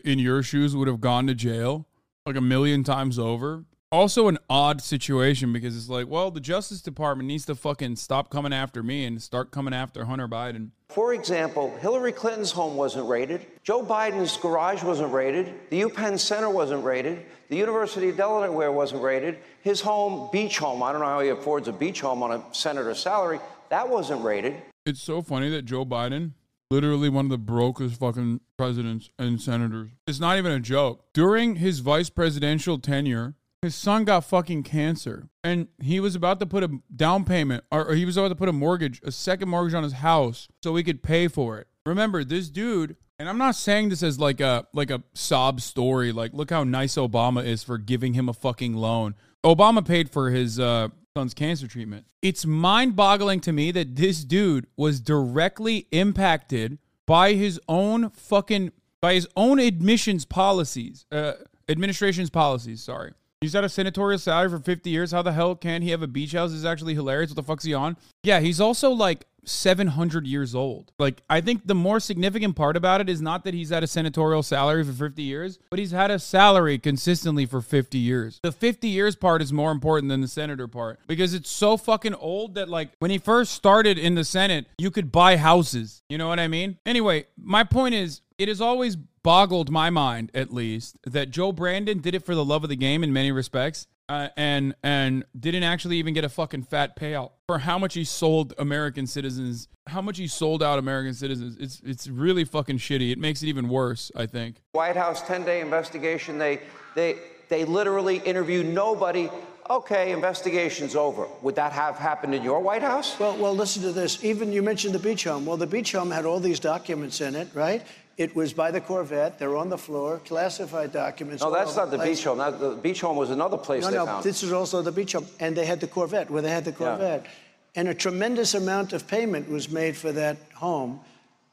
in 0.05 0.19
your 0.19 0.43
shoes 0.43 0.77
would 0.77 0.89
have 0.89 1.01
gone 1.01 1.27
to 1.29 1.35
jail 1.35 1.87
like 2.27 2.37
a 2.37 2.41
million 2.41 2.83
times 2.85 3.19
over 3.19 3.65
also 3.93 4.29
an 4.29 4.39
odd 4.51 4.83
situation 4.83 5.53
because 5.53 5.77
it's 5.77 5.89
like, 5.89 6.09
well, 6.09 6.31
the 6.31 6.41
Justice 6.41 6.83
Department 6.83 7.27
needs 7.27 7.47
to 7.47 7.55
fucking 7.55 7.97
stop 7.97 8.31
coming 8.31 8.53
after 8.53 8.83
me 8.83 9.05
and 9.05 9.23
start 9.23 9.51
coming 9.51 9.73
after 9.73 10.05
Hunter 10.05 10.29
Biden. 10.29 10.71
For 10.89 11.15
example, 11.15 11.77
Hillary 11.79 12.13
Clinton's 12.13 12.53
home 12.53 12.77
wasn't 12.77 13.09
raided. 13.09 13.47
Joe 13.63 13.83
Biden's 13.85 14.37
garage 14.37 14.83
wasn't 14.83 15.13
raided. 15.13 15.53
The 15.71 15.83
UPenn 15.83 16.19
Center 16.19 16.51
wasn't 16.51 16.85
raided. 16.85 17.27
The 17.49 17.57
University 17.57 18.09
of 18.09 18.17
Delaware 18.17 18.73
wasn't 18.73 19.03
raided. 19.03 19.39
His 19.63 19.81
home, 19.81 20.29
beach 20.33 20.59
home, 20.59 20.83
I 20.83 20.93
don't 20.93 21.01
know 21.01 21.07
how 21.07 21.21
he 21.21 21.31
affords 21.31 21.69
a 21.69 21.73
beach 21.73 22.01
home 22.01 22.23
on 22.23 22.33
a 22.33 22.43
senator's 22.53 22.99
salary, 22.99 23.41
that 23.69 23.89
wasn't 23.89 24.23
raided. 24.23 24.57
It's 24.85 25.03
so 25.03 25.23
funny 25.23 25.49
that 25.51 25.65
Joe 25.65 25.85
Biden 25.85 26.33
literally 26.71 27.09
one 27.09 27.27
of 27.27 27.31
the 27.31 27.39
brokest 27.39 27.99
fucking 27.99 28.41
presidents 28.57 29.11
and 29.19 29.41
senators. 29.41 29.91
It's 30.07 30.21
not 30.21 30.39
even 30.39 30.53
a 30.53 30.61
joke. 30.61 31.05
During 31.13 31.57
his 31.57 31.81
vice 31.81 32.11
presidential 32.11 32.79
tenure, 32.79 33.35
his 33.63 33.75
son 33.75 34.05
got 34.05 34.25
fucking 34.25 34.63
cancer 34.63 35.29
and 35.43 35.69
he 35.81 35.99
was 36.01 36.15
about 36.15 36.41
to 36.41 36.47
put 36.47 36.63
a 36.63 36.71
down 36.95 37.25
payment 37.25 37.65
or, 37.71 37.95
he 37.95 38.05
was 38.05 38.17
about 38.17 38.29
to 38.29 38.35
put 38.35 38.49
a 38.49 38.53
mortgage 38.53 39.01
a 39.05 39.11
second 39.11 39.49
mortgage 39.49 39.75
on 39.75 39.83
his 39.83 39.95
house 39.95 40.49
so 40.63 40.75
he 40.77 40.85
could 40.85 41.03
pay 41.03 41.27
for 41.27 41.59
it 41.59 41.67
remember 41.85 42.23
this 42.23 42.49
dude 42.49 42.97
and 43.19 43.29
i'm 43.29 43.39
not 43.39 43.57
saying 43.57 43.89
this 43.89 44.03
as 44.03 44.21
like 44.21 44.41
a 44.41 44.67
like 44.73 44.91
a 44.91 45.03
sob 45.15 45.61
story 45.61 46.13
like 46.13 46.33
look 46.33 46.51
how 46.51 46.63
nice 46.65 46.95
obama 46.95 47.45
is 47.45 47.65
for 47.65 47.79
giving 47.79 48.15
him 48.15 48.29
a 48.29 48.33
fucking 48.33 48.75
loan 48.75 49.15
obama 49.45 49.85
paid 49.85 50.09
for 50.11 50.31
his 50.31 50.61
uh, 50.61 50.89
son's 51.17 51.33
cancer 51.33 51.67
treatment 51.67 52.05
it's 52.21 52.45
mind-boggling 52.45 53.41
to 53.41 53.51
me 53.51 53.71
that 53.71 53.97
this 53.97 54.23
dude 54.23 54.67
was 54.77 55.01
directly 55.01 55.87
impacted 55.91 56.79
by 57.07 57.33
his 57.33 57.59
own 57.69 58.11
fucking 58.11 58.71
by 59.01 59.15
his 59.15 59.27
own 59.35 59.59
admissions 59.59 60.27
policies 60.27 61.07
uh, 61.11 61.33
administration's 61.71 62.29
policies 62.29 62.83
sorry 62.83 63.13
He's 63.43 63.53
had 63.53 63.65
a 63.65 63.69
senatorial 63.69 64.19
salary 64.19 64.49
for 64.49 64.59
50 64.59 64.89
years. 64.89 65.13
How 65.13 65.21
the 65.21 65.33
hell 65.33 65.55
can 65.55 65.83
he 65.83 65.91
have 65.91 66.03
a 66.03 66.07
beach 66.07 66.33
house? 66.33 66.51
This 66.51 66.61
is 66.61 66.65
actually 66.65 66.95
hilarious. 66.95 67.31
What 67.31 67.37
the 67.37 67.43
fuck's 67.43 67.65
he 67.65 67.75
on? 67.75 67.99
Yeah, 68.23 68.41
he's 68.41 68.63
also 68.63 68.91
like 68.91 69.27
700 69.49 70.27
years 70.27 70.55
old. 70.55 70.93
Like, 70.99 71.23
I 71.31 71.41
think 71.41 71.67
the 71.67 71.75
more 71.75 72.01
significant 72.01 72.57
part 72.57 72.77
about 72.77 73.01
it 73.01 73.09
is 73.09 73.23
not 73.23 73.45
that 73.45 73.55
he's 73.55 73.71
had 73.71 73.83
a 73.83 73.87
senatorial 73.87 74.43
salary 74.43 74.85
for 74.85 74.93
50 74.93 75.23
years, 75.23 75.59
but 75.71 75.79
he's 75.79 75.93
had 75.93 76.11
a 76.11 76.19
salary 76.19 76.79
consistently 76.79 77.47
for 77.47 77.61
50 77.61 77.99
years. 77.99 78.41
The 78.43 78.53
50 78.53 78.89
years 78.89 79.17
part 79.17 79.43
is 79.43 79.53
more 79.53 79.71
important 79.71 80.11
than 80.11 80.21
the 80.21 80.29
senator 80.29 80.69
part 80.69 81.01
because 81.07 81.35
it's 81.35 81.51
so 81.51 81.77
fucking 81.77 82.15
old 82.15 82.55
that, 82.55 82.69
like, 82.69 82.91
when 82.99 83.11
he 83.11 83.19
first 83.19 83.53
started 83.53 83.99
in 83.99 84.15
the 84.15 84.25
Senate, 84.25 84.67
you 84.79 84.91
could 84.91 85.13
buy 85.13 85.37
houses. 85.37 86.03
You 86.09 86.19
know 86.19 86.29
what 86.29 86.41
I 86.41 86.49
mean? 86.49 86.79
Anyway, 86.85 87.27
my 87.37 87.65
point 87.65 87.95
is, 87.95 88.21
it 88.39 88.49
is 88.49 88.61
always 88.61 88.97
boggled 88.97 89.71
my 89.71 89.91
mind, 89.91 90.31
at 90.35 90.53
least, 90.53 90.99
that 91.05 91.31
Joe 91.31 91.51
Brandon 91.51 91.99
did 91.99 92.15
it 92.15 92.25
for 92.25 92.35
the 92.35 92.45
love 92.45 92.63
of 92.63 92.69
the 92.69 92.77
game 92.77 93.03
in 93.03 93.13
many 93.13 93.33
respects. 93.33 93.87
Uh, 94.09 94.29
and 94.37 94.73
and 94.85 95.25
didn't 95.39 95.65
actually 95.65 95.97
even 95.97 96.15
get 96.15 96.25
a 96.25 96.29
fucking 96.29 96.63
fat 96.63 96.97
payout 96.97 97.33
for 97.49 97.59
how 97.59 97.77
much 97.77 97.95
he 97.95 98.05
sold 98.05 98.55
American 98.57 99.05
citizens, 99.05 99.67
how 99.89 100.01
much 100.01 100.17
he 100.17 100.29
sold 100.29 100.63
out 100.63 100.79
American 100.79 101.13
citizens. 101.13 101.57
It's 101.59 101.81
it's 101.85 102.07
really 102.07 102.45
fucking 102.45 102.79
shitty. 102.79 103.11
It 103.11 103.19
makes 103.19 103.43
it 103.43 103.49
even 103.49 103.69
worse, 103.69 104.13
I 104.15 104.27
think. 104.27 104.63
White 104.73 104.97
House 104.97 105.23
10-day 105.23 105.61
investigation. 105.61 106.39
They 106.39 106.61
they 106.95 107.19
they 107.49 107.65
literally 107.65 108.19
interview 108.19 108.63
nobody. 108.63 109.29
Okay, 109.69 110.13
investigation's 110.13 110.95
over. 110.95 111.27
Would 111.43 111.57
that 111.57 111.73
have 111.73 111.97
happened 111.97 112.37
in 112.37 112.45
your 112.45 112.61
White 112.61 112.83
House? 112.83 113.19
Well, 113.19 113.37
well, 113.37 113.55
listen 113.55 113.83
to 113.83 113.91
this. 113.91 114.23
Even 114.23 114.53
you 114.53 114.63
mentioned 114.63 114.95
the 114.95 115.01
beach 115.01 115.25
home. 115.25 115.45
Well, 115.45 115.57
the 115.57 115.67
beach 115.67 115.91
home 115.91 116.13
had 116.13 116.25
all 116.25 116.39
these 116.39 116.61
documents 116.61 117.21
in 117.21 117.35
it, 117.35 117.49
right? 117.53 117.83
It 118.17 118.35
was 118.35 118.55
by 118.55 118.71
the 118.71 118.81
Corvette. 118.81 119.39
They're 119.39 119.57
on 119.57 119.69
the 119.69 119.77
floor, 119.77 120.21
classified 120.25 120.93
documents. 120.93 121.43
No, 121.43 121.53
that's 121.53 121.77
not 121.77 121.91
the 121.91 121.99
place. 121.99 122.19
beach 122.19 122.25
home. 122.25 122.39
That, 122.39 122.59
the 122.59 122.71
beach 122.71 123.03
home 123.03 123.17
was 123.17 123.31
another 123.31 123.59
place 123.59 123.85
no, 123.85 123.91
no, 123.91 124.07
found. 124.07 124.25
this 124.25 124.43
is 124.43 124.53
also 124.53 124.81
the 124.81 124.93
beach 124.93 125.13
home. 125.13 125.27
And 125.39 125.55
they 125.55 125.67
had 125.67 125.81
the 125.81 125.87
Corvette, 125.87 126.31
where 126.31 126.41
they 126.41 126.51
had 126.51 126.65
the 126.65 126.73
Corvette. 126.73 127.25
Yeah. 127.25 127.31
And 127.75 127.89
a 127.89 127.95
tremendous 127.95 128.55
amount 128.55 128.95
of 128.95 129.07
payment 129.07 129.51
was 129.51 129.69
made 129.69 129.99
for 129.99 130.13
that 130.13 130.39
home 130.55 131.01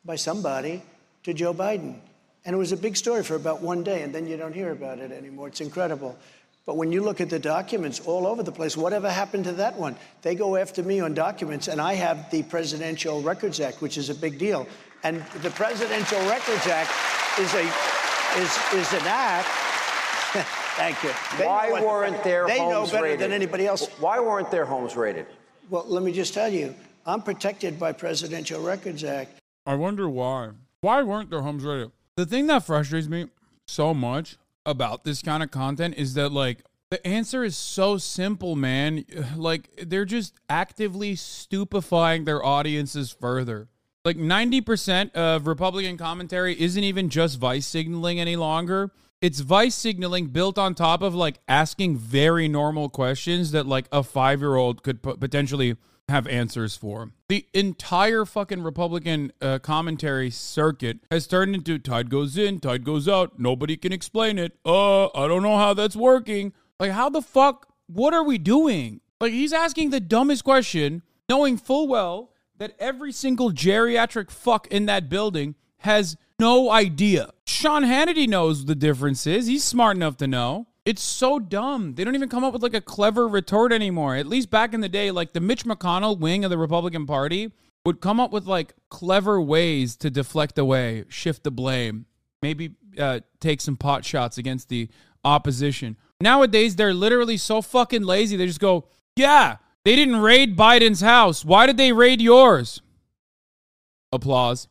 by 0.06 0.16
somebody 0.16 0.82
to 1.24 1.34
Joe 1.34 1.54
Biden. 1.54 2.00
And 2.46 2.54
it 2.54 2.58
was 2.58 2.72
a 2.72 2.78
big 2.78 2.96
story 2.96 3.24
for 3.24 3.36
about 3.36 3.62
one 3.62 3.84
day, 3.84 4.02
and 4.02 4.16
then 4.16 4.26
you 4.26 4.38
don't 4.38 4.54
hear 4.54 4.72
about 4.72 5.00
it 5.00 5.12
anymore. 5.12 5.50
It's 5.50 5.62
incredible. 5.62 6.18
But 6.66 6.78
when 6.78 6.94
you 6.94 7.04
look 7.04 7.20
at 7.20 7.30
the 7.30 7.40
documents 7.40 8.00
all 8.00 8.26
over 8.26 8.42
the 8.42 8.52
place, 8.54 8.78
whatever 8.78 9.10
happened 9.10 9.44
to 9.46 9.52
that 9.54 9.78
one? 9.78 9.98
They 10.22 10.34
go 10.34 10.56
after 10.56 10.82
me 10.82 11.02
on 11.02 11.14
documents, 11.14 11.68
and 11.68 11.82
I 11.82 11.96
have 11.96 12.32
the 12.32 12.44
Presidential 12.44 13.22
Records 13.22 13.60
Act, 13.60 13.82
which 13.82 13.98
is 13.98 14.10
a 14.10 14.16
big 14.16 14.40
deal. 14.40 14.66
And 15.04 15.22
the 15.42 15.50
Presidential 15.52 16.20
Records 16.28 16.66
Act 16.68 16.92
is 17.40 17.54
a 17.54 17.64
is 18.40 18.58
is 18.74 18.94
an 18.94 19.06
act. 19.06 19.48
Thank 20.78 21.04
you. 21.04 21.12
They 21.38 21.46
Why 21.46 21.72
weren't 21.72 22.24
their 22.24 22.48
they 22.48 22.58
homes 22.58 22.90
know 22.90 22.98
better 22.98 23.04
rated? 23.04 23.20
than 23.20 23.32
anybody 23.32 23.68
else. 23.68 23.88
Why 24.00 24.20
weren't 24.20 24.50
their 24.50 24.66
homes 24.66 24.96
rated? 24.96 25.28
Well, 25.70 25.86
let 25.88 26.04
me 26.04 26.12
just 26.12 26.34
tell 26.34 26.52
you, 26.52 26.74
I'm 27.06 27.22
protected 27.22 27.80
by 27.80 27.92
Presidential 27.92 28.62
Records 28.62 29.04
Act. 29.04 29.40
I 29.66 29.76
wonder 29.76 30.10
why. 30.10 30.50
Why 30.82 31.04
weren't 31.04 31.30
their 31.30 31.42
homes 31.42 31.64
rated? 31.64 31.92
The 32.16 32.26
thing 32.26 32.48
that 32.48 32.66
frustrates 32.66 33.08
me 33.08 33.28
so 33.68 33.94
much 33.94 34.38
about 34.66 35.04
this 35.04 35.22
kind 35.22 35.44
of 35.44 35.52
content 35.52 35.96
is 35.98 36.14
that 36.16 36.32
like 36.32 36.64
the 36.90 37.06
answer 37.06 37.44
is 37.44 37.56
so 37.58 37.98
simple, 37.98 38.56
man. 38.56 39.06
Like 39.36 39.70
they're 39.86 40.06
just 40.06 40.34
actively 40.50 41.16
stupefying 41.16 42.26
their 42.26 42.44
audiences 42.44 43.12
further. 43.12 43.68
Like 44.06 44.18
90% 44.18 45.14
of 45.14 45.48
Republican 45.48 45.98
commentary 45.98 46.60
isn't 46.60 46.84
even 46.84 47.08
just 47.08 47.40
vice 47.40 47.66
signaling 47.66 48.20
any 48.20 48.36
longer. 48.36 48.92
It's 49.22 49.40
vice 49.40 49.76
signaling 49.76 50.28
built 50.28 50.58
on 50.58 50.76
top 50.76 51.02
of 51.02 51.16
like 51.16 51.40
asking 51.48 51.96
very 51.96 52.50
normal 52.50 52.90
questions 52.90 53.52
that 53.52 53.66
like 53.66 53.88
a 53.94 54.02
5-year-old 54.02 54.84
could 54.84 55.02
p- 55.02 55.14
potentially 55.14 55.78
have 56.10 56.28
answers 56.28 56.76
for. 56.76 57.12
The 57.30 57.48
entire 57.54 58.26
fucking 58.26 58.62
Republican 58.62 59.32
uh, 59.42 59.60
commentary 59.60 60.30
circuit 60.30 61.00
has 61.10 61.26
turned 61.26 61.56
into 61.56 61.80
tide 61.80 62.10
goes 62.10 62.38
in, 62.38 62.60
tide 62.60 62.84
goes 62.84 63.08
out, 63.08 63.40
nobody 63.40 63.78
can 63.78 63.94
explain 63.94 64.38
it. 64.38 64.58
Uh, 64.66 65.06
I 65.06 65.30
don't 65.30 65.44
know 65.44 65.56
how 65.56 65.74
that's 65.74 65.96
working. 65.96 66.52
Like 66.78 66.92
how 66.92 67.10
the 67.10 67.22
fuck 67.22 67.70
what 67.88 68.14
are 68.14 68.26
we 68.26 68.38
doing? 68.38 69.00
Like 69.22 69.32
he's 69.32 69.54
asking 69.54 69.92
the 69.92 70.02
dumbest 70.02 70.44
question 70.44 71.04
knowing 71.30 71.56
full 71.56 71.88
well 71.88 72.33
that 72.64 72.74
every 72.80 73.12
single 73.12 73.52
geriatric 73.52 74.32
fuck 74.32 74.68
in 74.68 74.86
that 74.86 75.10
building 75.10 75.54
has 75.80 76.16
no 76.40 76.72
idea. 76.72 77.30
Sean 77.46 77.84
Hannity 77.84 78.26
knows 78.26 78.64
the 78.64 78.74
difference 78.74 79.28
is. 79.28 79.48
He's 79.48 79.66
smart 79.66 79.98
enough 79.98 80.16
to 80.18 80.28
know. 80.28 80.68
It's 80.86 81.02
so 81.02 81.40
dumb. 81.40 81.96
They 81.96 82.06
don't 82.06 82.16
even 82.16 82.30
come 82.30 82.46
up 82.46 82.54
with 82.54 82.64
like 82.64 82.74
a 82.74 82.80
clever 82.80 83.28
retort 83.28 83.74
anymore. 83.74 84.16
At 84.16 84.28
least 84.28 84.50
back 84.50 84.74
in 84.74 84.80
the 84.80 84.88
day, 84.88 85.12
like 85.12 85.34
the 85.34 85.42
Mitch 85.42 85.66
McConnell 85.66 86.18
wing 86.18 86.46
of 86.46 86.52
the 86.52 86.58
Republican 86.58 87.06
Party 87.06 87.52
would 87.86 88.00
come 88.00 88.22
up 88.22 88.32
with 88.32 88.46
like 88.46 88.74
clever 88.90 89.42
ways 89.42 89.98
to 89.98 90.10
deflect 90.10 90.58
away, 90.58 91.04
shift 91.10 91.44
the 91.44 91.52
blame, 91.52 92.06
maybe 92.42 92.76
uh, 92.98 93.20
take 93.42 93.60
some 93.60 93.76
pot 93.76 94.06
shots 94.06 94.38
against 94.38 94.70
the 94.70 94.88
opposition. 95.26 95.98
Nowadays, 96.22 96.78
they're 96.78 96.94
literally 96.94 97.36
so 97.36 97.62
fucking 97.62 98.04
lazy. 98.04 98.38
They 98.38 98.48
just 98.48 98.62
go, 98.62 98.88
yeah, 99.18 99.58
They 99.86 99.96
didn't 99.96 100.18
raid 100.18 100.58
Biden's 100.58 101.02
house. 101.02 101.44
Why 101.44 101.66
did 101.66 101.78
they 101.78 101.92
raid 101.92 102.22
yours? 102.22 102.82
Applause. 104.12 104.68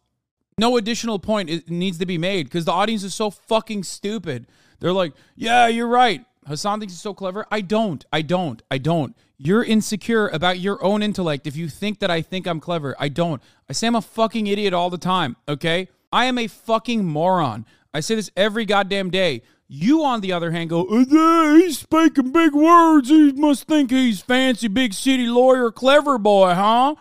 No 0.59 0.77
additional 0.77 1.19
point 1.19 1.69
needs 1.69 1.99
to 1.99 2.07
be 2.07 2.19
made 2.19 2.45
because 2.45 2.65
the 2.65 2.73
audience 2.73 3.03
is 3.03 3.15
so 3.15 3.31
fucking 3.31 3.85
stupid. 3.85 4.47
They're 4.81 4.93
like, 4.93 5.13
yeah, 5.35 5.67
you're 5.67 5.89
right. 5.89 6.25
Hassan 6.47 6.81
thinks 6.81 6.95
he's 6.95 7.01
so 7.01 7.15
clever. 7.15 7.47
I 7.51 7.61
don't. 7.61 8.05
I 8.13 8.23
don't. 8.23 8.63
I 8.71 8.79
don't. 8.79 9.17
You're 9.39 9.65
insecure 9.65 10.29
about 10.29 10.59
your 10.59 10.83
own 10.83 11.03
intellect 11.03 11.47
if 11.47 11.57
you 11.57 11.69
think 11.69 12.01
that 12.01 12.11
I 12.11 12.23
think 12.23 12.47
I'm 12.47 12.61
clever. 12.61 12.95
I 12.99 13.09
don't. 13.09 13.43
I 13.69 13.73
say 13.73 13.87
I'm 13.87 13.95
a 13.95 14.03
fucking 14.03 14.47
idiot 14.47 14.73
all 14.73 14.91
the 14.91 14.99
time, 14.99 15.37
okay? 15.49 15.89
I 16.13 16.27
am 16.27 16.39
a 16.39 16.47
fucking 16.47 17.05
moron. 17.05 17.65
I 17.95 18.01
say 18.01 18.15
this 18.15 18.31
every 18.37 18.65
goddamn 18.65 19.11
day. 19.11 19.43
You, 19.75 20.05
on 20.05 20.21
the 20.21 20.33
other 20.33 20.51
hand, 20.51 20.69
go, 20.69 20.85
uh, 20.85 21.55
he's 21.55 21.79
speaking 21.79 22.31
big 22.31 22.53
words. 22.53 23.09
He 23.09 23.33
must 23.33 23.67
think 23.67 23.91
he's 23.91 24.21
fancy, 24.21 24.69
big 24.69 24.93
city 24.93 25.27
lawyer, 25.27 25.71
clever 25.71 26.19
boy, 26.19 26.53
huh? 26.53 26.95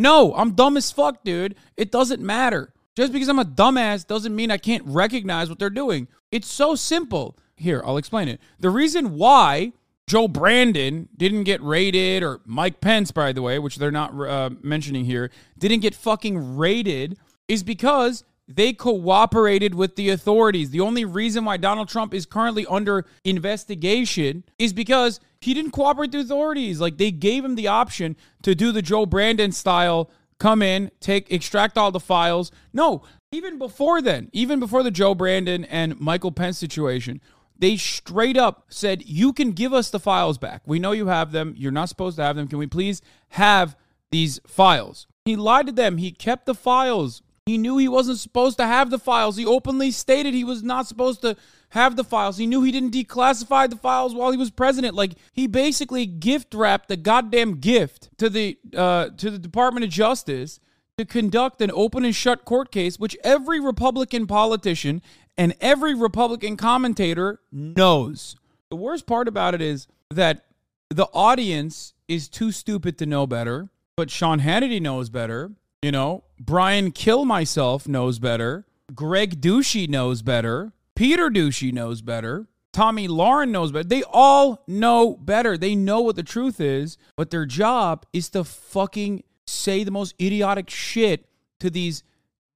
No, 0.00 0.34
I'm 0.34 0.52
dumb 0.52 0.78
as 0.78 0.90
fuck, 0.90 1.22
dude. 1.22 1.54
It 1.76 1.92
doesn't 1.92 2.22
matter. 2.22 2.72
Just 2.96 3.12
because 3.12 3.28
I'm 3.28 3.38
a 3.38 3.44
dumbass 3.44 4.06
doesn't 4.06 4.34
mean 4.34 4.50
I 4.50 4.56
can't 4.56 4.82
recognize 4.86 5.50
what 5.50 5.58
they're 5.58 5.68
doing. 5.68 6.08
It's 6.32 6.48
so 6.48 6.74
simple. 6.74 7.36
Here, 7.56 7.82
I'll 7.84 7.98
explain 7.98 8.28
it. 8.28 8.40
The 8.58 8.70
reason 8.70 9.18
why 9.18 9.74
Joe 10.06 10.26
Brandon 10.26 11.10
didn't 11.14 11.44
get 11.44 11.62
raided, 11.62 12.22
or 12.22 12.40
Mike 12.46 12.80
Pence, 12.80 13.10
by 13.10 13.32
the 13.32 13.42
way, 13.42 13.58
which 13.58 13.76
they're 13.76 13.90
not 13.90 14.18
uh, 14.18 14.48
mentioning 14.62 15.04
here, 15.04 15.30
didn't 15.58 15.80
get 15.80 15.94
fucking 15.94 16.56
raided, 16.56 17.18
is 17.48 17.62
because 17.62 18.24
they 18.46 18.72
cooperated 18.72 19.74
with 19.74 19.96
the 19.96 20.10
authorities. 20.10 20.70
The 20.70 20.80
only 20.80 21.04
reason 21.04 21.44
why 21.44 21.56
Donald 21.56 21.88
Trump 21.88 22.12
is 22.12 22.26
currently 22.26 22.66
under 22.66 23.06
investigation 23.24 24.44
is 24.58 24.72
because 24.72 25.20
he 25.40 25.54
didn't 25.54 25.72
cooperate 25.72 26.12
with 26.12 26.28
the 26.28 26.34
authorities. 26.34 26.80
Like 26.80 26.98
they 26.98 27.10
gave 27.10 27.44
him 27.44 27.54
the 27.54 27.68
option 27.68 28.16
to 28.42 28.54
do 28.54 28.72
the 28.72 28.82
Joe 28.82 29.06
Brandon 29.06 29.52
style 29.52 30.10
come 30.38 30.62
in, 30.62 30.90
take 31.00 31.30
extract 31.32 31.78
all 31.78 31.90
the 31.90 32.00
files. 32.00 32.50
No, 32.72 33.02
even 33.32 33.58
before 33.58 34.02
then, 34.02 34.28
even 34.32 34.60
before 34.60 34.82
the 34.82 34.90
Joe 34.90 35.14
Brandon 35.14 35.64
and 35.64 35.98
Michael 36.00 36.32
Pence 36.32 36.58
situation, 36.58 37.20
they 37.58 37.76
straight 37.76 38.36
up 38.36 38.66
said, 38.68 39.02
You 39.06 39.32
can 39.32 39.52
give 39.52 39.72
us 39.72 39.90
the 39.90 40.00
files 40.00 40.38
back. 40.38 40.62
We 40.66 40.78
know 40.78 40.92
you 40.92 41.06
have 41.06 41.32
them. 41.32 41.54
You're 41.56 41.72
not 41.72 41.88
supposed 41.88 42.16
to 42.16 42.24
have 42.24 42.36
them. 42.36 42.48
Can 42.48 42.58
we 42.58 42.66
please 42.66 43.00
have 43.30 43.76
these 44.10 44.40
files? 44.46 45.06
He 45.24 45.36
lied 45.36 45.66
to 45.66 45.72
them. 45.72 45.96
He 45.96 46.10
kept 46.10 46.46
the 46.46 46.54
files. 46.54 47.22
He 47.46 47.58
knew 47.58 47.76
he 47.76 47.88
wasn't 47.88 48.18
supposed 48.18 48.56
to 48.56 48.66
have 48.66 48.88
the 48.88 48.98
files. 48.98 49.36
He 49.36 49.44
openly 49.44 49.90
stated 49.90 50.32
he 50.32 50.44
was 50.44 50.62
not 50.62 50.86
supposed 50.86 51.20
to 51.20 51.36
have 51.70 51.94
the 51.94 52.04
files. 52.04 52.38
He 52.38 52.46
knew 52.46 52.62
he 52.62 52.72
didn't 52.72 52.94
declassify 52.94 53.68
the 53.68 53.76
files 53.76 54.14
while 54.14 54.30
he 54.30 54.38
was 54.38 54.50
president. 54.50 54.94
Like 54.94 55.12
he 55.30 55.46
basically 55.46 56.06
gift 56.06 56.54
wrapped 56.54 56.88
the 56.88 56.96
goddamn 56.96 57.60
gift 57.60 58.08
to 58.16 58.30
the 58.30 58.56
uh, 58.74 59.10
to 59.18 59.30
the 59.30 59.38
Department 59.38 59.84
of 59.84 59.90
Justice 59.90 60.58
to 60.96 61.04
conduct 61.04 61.60
an 61.60 61.70
open 61.74 62.06
and 62.06 62.14
shut 62.14 62.46
court 62.46 62.70
case, 62.72 62.98
which 62.98 63.14
every 63.22 63.60
Republican 63.60 64.26
politician 64.26 65.02
and 65.36 65.54
every 65.60 65.94
Republican 65.94 66.56
commentator 66.56 67.40
knows. 67.52 68.36
The 68.70 68.76
worst 68.76 69.06
part 69.06 69.28
about 69.28 69.54
it 69.54 69.60
is 69.60 69.86
that 70.10 70.46
the 70.88 71.08
audience 71.12 71.92
is 72.08 72.30
too 72.30 72.52
stupid 72.52 72.96
to 72.98 73.06
know 73.06 73.26
better, 73.26 73.68
but 73.96 74.10
Sean 74.10 74.40
Hannity 74.40 74.80
knows 74.80 75.10
better. 75.10 75.50
You 75.84 75.92
know, 75.92 76.24
Brian 76.40 76.92
Kill 76.92 77.26
Myself 77.26 77.86
knows 77.86 78.18
better. 78.18 78.64
Greg 78.94 79.42
Douchey 79.42 79.86
knows 79.86 80.22
better. 80.22 80.72
Peter 80.96 81.28
Douchey 81.28 81.74
knows 81.74 82.00
better. 82.00 82.46
Tomi 82.72 83.06
Lahren 83.06 83.50
knows 83.50 83.70
better. 83.70 83.86
They 83.86 84.02
all 84.04 84.64
know 84.66 85.14
better. 85.14 85.58
They 85.58 85.74
know 85.74 86.00
what 86.00 86.16
the 86.16 86.22
truth 86.22 86.58
is, 86.58 86.96
but 87.18 87.28
their 87.28 87.44
job 87.44 88.06
is 88.14 88.30
to 88.30 88.44
fucking 88.44 89.24
say 89.46 89.84
the 89.84 89.90
most 89.90 90.14
idiotic 90.18 90.70
shit 90.70 91.26
to 91.60 91.68
these 91.68 92.02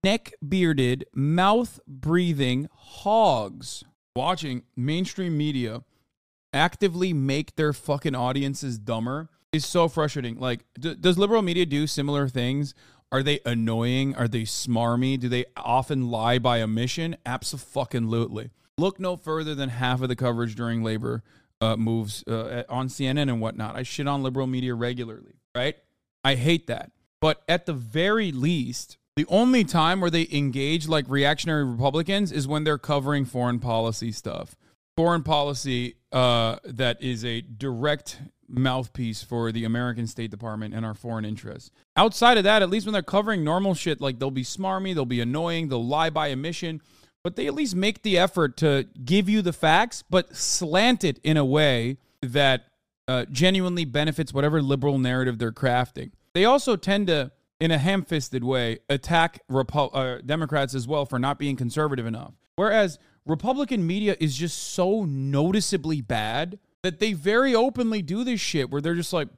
neck 0.03 0.33
bearded, 0.49 1.05
mouth 1.13 1.81
breathing 1.87 2.67
hogs 2.73 3.85
watching 4.17 4.63
mainstream 4.75 5.37
media 5.37 5.83
actively 6.55 7.13
make 7.13 7.57
their 7.57 7.75
fucking 7.75 8.15
audiences 8.15 8.79
dumber 8.79 9.29
is 9.53 9.65
so 9.65 9.89
frustrating. 9.89 10.39
Like, 10.39 10.65
d- 10.79 10.95
does 10.95 11.19
liberal 11.19 11.43
media 11.43 11.67
do 11.67 11.87
similar 11.87 12.29
things? 12.29 12.75
Are 13.11 13.23
they 13.23 13.41
annoying? 13.47 14.15
Are 14.17 14.29
they 14.29 14.43
smarmy? 14.43 15.19
Do 15.19 15.29
they 15.29 15.47
often 15.57 16.11
lie 16.11 16.39
by 16.39 16.61
omission? 16.61 17.17
Absolutely. 17.25 18.51
Look 18.77 19.01
no 19.01 19.17
further 19.17 19.55
than 19.55 19.71
half 19.71 20.03
of 20.03 20.09
the 20.09 20.17
coverage 20.17 20.55
during 20.55 20.83
labor 20.83 21.23
uh, 21.61 21.77
moves 21.77 22.23
uh, 22.29 22.65
on 22.69 22.89
CNN 22.89 23.23
and 23.23 23.41
whatnot. 23.41 23.77
I 23.77 23.83
shit 23.83 24.07
on 24.07 24.23
liberal 24.23 24.47
media 24.47 24.75
regularly, 24.75 25.35
right? 25.55 25.77
I 26.23 26.35
hate 26.35 26.67
that. 26.67 26.93
But 27.21 27.43
at 27.49 27.67
the 27.67 27.73
very 27.73 28.31
least, 28.31 28.99
the 29.17 29.27
only 29.29 29.65
time 29.65 30.01
where 30.01 30.11
they 30.11 30.29
engage 30.31 30.87
like 30.87 31.07
reactionary 31.09 31.65
Republicans 31.65 32.31
is 32.31 32.47
when 32.47 32.65
they're 32.65 32.79
covering 32.79 33.25
foreign 33.25 33.59
policy 33.59 34.13
stuff. 34.13 34.55
Foreign 34.97 35.23
policy 35.23 35.97
uh, 36.13 36.57
that 36.65 37.03
is 37.03 37.25
a 37.25 37.41
direct 37.41 38.21
mouthpiece 38.49 39.23
for 39.23 39.53
the 39.53 39.65
American 39.65 40.07
State 40.07 40.31
Department 40.31 40.75
and 40.75 40.85
our 40.85 40.95
foreign 40.95 41.25
interests. 41.25 41.71
Outside 41.97 42.39
of 42.39 42.45
that, 42.45 42.63
at 42.63 42.71
least 42.71 42.87
when 42.87 42.93
they're 42.93 43.03
covering 43.03 43.45
normal 43.45 43.75
shit, 43.75 44.01
like 44.01 44.19
they'll 44.19 44.31
be 44.31 44.45
smarmy, 44.45 44.95
they'll 44.95 45.05
be 45.05 45.21
annoying, 45.21 45.69
they'll 45.69 45.87
lie 45.87 46.11
by 46.11 46.33
omission, 46.33 46.81
but 47.23 47.37
they 47.37 47.47
at 47.47 47.55
least 47.55 47.75
make 47.75 48.03
the 48.03 48.17
effort 48.17 48.57
to 48.59 48.87
give 49.05 49.29
you 49.29 49.43
the 49.43 49.53
facts, 49.53 50.03
but 50.09 50.35
slant 50.35 51.05
it 51.05 51.19
in 51.23 51.37
a 51.37 51.45
way 51.45 51.99
that 52.23 52.65
uh, 53.07 53.25
genuinely 53.31 53.85
benefits 53.85 54.33
whatever 54.33 54.63
liberal 54.63 54.99
narrative 54.99 55.39
they're 55.39 55.53
crafting. 55.53 56.13
They 56.35 56.45
also 56.45 56.77
tend 56.77 57.09
to 57.09 57.33
in 57.61 57.71
a 57.71 57.79
ham 57.79 58.05
fisted 58.05 58.45
way, 58.45 58.79
attack 58.89 59.41
uh, 59.51 60.19
Democrats 60.25 60.75
as 60.75 60.87
well 60.87 61.05
for 61.05 61.19
not 61.19 61.39
being 61.39 61.57
conservative 61.57 62.07
enough. 62.07 62.35
Whereas 62.57 62.99
Republican 63.27 63.87
media 63.87 64.17
is 64.21 64.37
just 64.37 64.59
so 64.59 65.05
noticeably 65.05 66.01
bad 66.01 66.59
that 66.83 67.01
they 67.01 67.13
very 67.13 67.55
openly 67.55 68.03
do 68.03 68.25
this 68.25 68.41
shit 68.41 68.71
where 68.71 68.81
they're 68.81 68.95
just 68.95 69.13
like, 69.13 69.29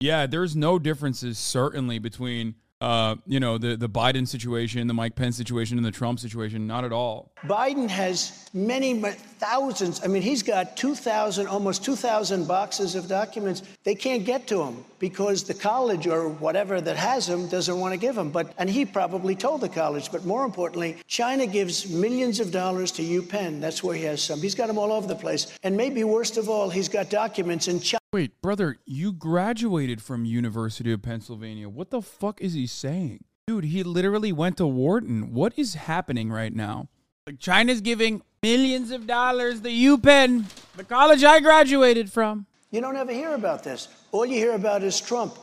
yeah, 0.00 0.26
there's 0.26 0.56
no 0.56 0.78
differences 0.78 1.38
certainly 1.38 1.98
between 1.98 2.56
uh, 2.82 3.14
you 3.28 3.38
know, 3.38 3.58
the, 3.58 3.76
the 3.76 3.88
Biden 3.88 4.26
situation, 4.26 4.88
the 4.88 4.94
Mike 4.94 5.14
Pence 5.14 5.36
situation, 5.36 5.78
and 5.78 5.86
the 5.86 5.92
Trump 5.92 6.18
situation. 6.18 6.66
Not 6.66 6.84
at 6.84 6.92
all. 6.92 7.30
Biden 7.44 7.88
has 7.88 8.48
many, 8.52 9.00
thousands. 9.38 10.02
I 10.04 10.08
mean, 10.08 10.22
he's 10.22 10.42
got 10.42 10.76
2,000, 10.76 11.46
almost 11.46 11.84
2,000 11.84 12.46
boxes 12.46 12.96
of 12.96 13.06
documents. 13.06 13.62
They 13.84 13.94
can't 13.94 14.24
get 14.24 14.48
to 14.48 14.62
him 14.62 14.84
because 14.98 15.44
the 15.44 15.54
college 15.54 16.08
or 16.08 16.28
whatever 16.28 16.80
that 16.80 16.96
has 16.96 17.28
him 17.28 17.46
doesn't 17.46 17.78
want 17.78 17.92
to 17.92 17.98
give 17.98 18.18
him. 18.18 18.30
But 18.30 18.52
and 18.58 18.68
he 18.68 18.84
probably 18.84 19.36
told 19.36 19.60
the 19.60 19.68
college. 19.68 20.10
But 20.10 20.24
more 20.24 20.44
importantly, 20.44 20.96
China 21.06 21.46
gives 21.46 21.88
millions 21.88 22.40
of 22.40 22.50
dollars 22.50 22.90
to 22.92 23.02
UPenn. 23.02 23.60
That's 23.60 23.84
where 23.84 23.94
he 23.94 24.02
has 24.04 24.20
some. 24.22 24.40
He's 24.40 24.56
got 24.56 24.66
them 24.66 24.78
all 24.78 24.90
over 24.90 25.06
the 25.06 25.14
place. 25.14 25.56
And 25.62 25.76
maybe 25.76 26.02
worst 26.02 26.36
of 26.36 26.48
all, 26.48 26.68
he's 26.68 26.88
got 26.88 27.10
documents 27.10 27.68
in 27.68 27.78
China. 27.78 28.01
Wait, 28.14 28.42
brother, 28.42 28.76
you 28.84 29.10
graduated 29.10 30.02
from 30.02 30.26
University 30.26 30.92
of 30.92 31.00
Pennsylvania. 31.00 31.66
What 31.66 31.88
the 31.88 32.02
fuck 32.02 32.42
is 32.42 32.52
he 32.52 32.66
saying? 32.66 33.24
Dude, 33.46 33.64
he 33.64 33.82
literally 33.82 34.32
went 34.32 34.58
to 34.58 34.66
Wharton. 34.66 35.32
What 35.32 35.54
is 35.56 35.72
happening 35.72 36.30
right 36.30 36.54
now? 36.54 36.88
Like 37.26 37.38
China's 37.38 37.80
giving 37.80 38.20
millions 38.42 38.90
of 38.90 39.06
dollars 39.06 39.62
to 39.62 39.70
UPenn, 39.70 40.44
the 40.76 40.84
college 40.84 41.24
I 41.24 41.40
graduated 41.40 42.12
from. 42.12 42.44
You 42.70 42.82
don't 42.82 42.96
ever 42.96 43.12
hear 43.12 43.32
about 43.32 43.64
this. 43.64 43.88
All 44.10 44.26
you 44.26 44.36
hear 44.36 44.52
about 44.52 44.82
is 44.82 45.00
Trump. 45.00 45.38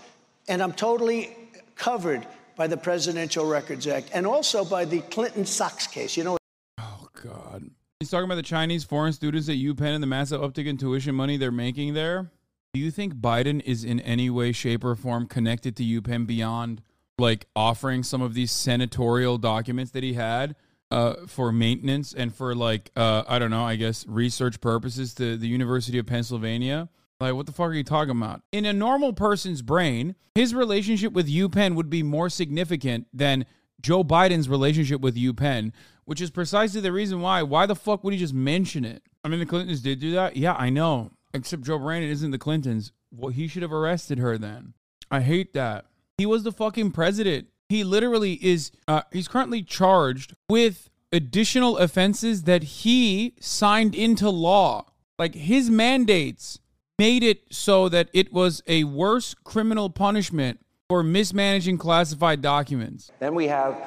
And 0.48 0.62
I'm 0.62 0.74
totally 0.74 1.36
covered 1.74 2.28
by 2.56 2.68
the 2.68 2.78
Presidential 2.78 3.48
Records 3.48 3.88
Act 3.88 4.12
and 4.14 4.28
also 4.28 4.64
by 4.64 4.86
the 4.86 5.02
Clinton 5.02 5.44
Socks 5.44 5.88
case. 5.88 6.16
You 6.16 6.24
know. 6.24 6.38
Oh 6.78 7.08
God. 7.24 7.72
He's 8.00 8.12
talking 8.12 8.26
about 8.26 8.36
the 8.36 8.44
Chinese 8.44 8.84
foreign 8.84 9.14
students 9.14 9.50
at 9.50 9.56
UPenn 9.56 9.96
and 9.96 10.04
the 10.04 10.08
massive 10.08 10.40
uptick 10.42 10.68
in 10.68 10.78
tuition 10.78 11.16
money 11.16 11.36
they're 11.36 11.52
making 11.52 11.96
there. 11.96 12.30
Do 12.74 12.80
you 12.80 12.92
think 12.92 13.16
Biden 13.16 13.62
is 13.66 13.84
in 13.84 14.00
any 14.02 14.30
way, 14.30 14.52
shape, 14.52 14.84
or 14.84 14.96
form 14.96 15.26
connected 15.26 15.76
to 15.78 15.84
UPenn 15.84 16.28
beyond 16.28 16.82
like 17.18 17.48
offering 17.56 18.04
some 18.04 18.22
of 18.22 18.34
these 18.34 18.52
senatorial 18.52 19.38
documents 19.38 19.92
that 19.92 20.04
he 20.04 20.14
had 20.14 20.56
uh, 20.92 21.16
for 21.28 21.52
maintenance 21.52 22.14
and 22.14 22.34
for 22.34 22.54
like 22.54 22.92
uh, 22.96 23.24
I 23.28 23.40
don't 23.40 23.50
know, 23.50 23.66
I 23.66 23.76
guess 23.76 24.06
research 24.08 24.62
purposes 24.62 25.14
to 25.16 25.36
the 25.36 25.48
University 25.48 25.98
of 25.98 26.06
Pennsylvania? 26.06 26.90
Like, 27.20 27.34
what 27.34 27.48
the 27.48 27.52
fuck 27.52 27.68
are 27.70 27.74
you 27.74 27.84
talking 27.84 28.12
about? 28.12 28.44
In 28.52 28.66
a 28.66 28.72
normal 28.72 29.14
person's 29.14 29.62
brain, 29.62 30.16
his 30.36 30.56
relationship 30.56 31.12
with 31.12 31.28
UPenn 31.28 31.76
would 31.76 31.90
be 31.90 32.02
more 32.02 32.30
significant 32.30 33.08
than 33.12 33.46
Joe 33.82 34.04
Biden's 34.04 34.48
relationship 34.48 35.02
with 35.02 35.18
UPenn, 35.18 35.74
which 36.06 36.22
is 36.22 36.30
precisely 36.30 36.80
the 36.80 36.92
reason 36.92 37.20
why. 37.20 37.44
Why 37.44 37.66
the 37.66 37.76
fuck 37.76 38.04
would 38.04 38.14
he 38.14 38.20
just 38.20 38.34
mention 38.34 38.86
it? 38.86 39.04
I 39.24 39.28
mean, 39.28 39.40
the 39.40 39.46
Clintons 39.46 39.82
did 39.82 40.00
do 40.00 40.12
that. 40.14 40.38
Yeah, 40.38 40.54
I 40.54 40.70
know. 40.70 41.12
Except 41.34 41.64
Joe 41.64 41.80
Brandon 41.80 42.10
isn't 42.10 42.32
the 42.32 42.38
Clintons. 42.38 42.92
Well, 43.12 43.32
he 43.32 43.48
should 43.48 43.62
have 43.62 43.74
arrested 43.74 44.20
her 44.20 44.38
then. 44.38 44.74
I 45.12 45.22
hate 45.22 45.54
that. 45.54 45.86
He 46.18 46.26
was 46.26 46.44
the 46.44 46.52
fucking 46.52 46.92
president. 46.92 47.48
He 47.70 47.84
literally 47.84 48.34
is, 48.34 48.72
uh, 48.88 49.04
he's 49.12 49.28
currently 49.28 49.64
charged 49.64 50.34
with 50.50 50.90
additional 51.12 51.78
offenses 51.78 52.44
that 52.44 52.64
he 52.64 53.36
signed 53.40 53.96
into 53.96 54.30
law. 54.30 54.86
Like 55.18 55.36
his 55.36 55.70
mandates 55.70 56.60
made 56.98 57.24
it 57.24 57.42
so 57.52 57.90
that 57.90 58.10
it 58.14 58.34
was 58.34 58.62
a 58.68 58.84
worse 58.84 59.36
criminal 59.44 59.90
punishment 59.90 60.60
for 60.90 61.04
mismanaging 61.04 61.78
classified 61.78 62.42
documents. 62.42 63.12
Then 63.20 63.36
we 63.36 63.48
have 63.48 63.78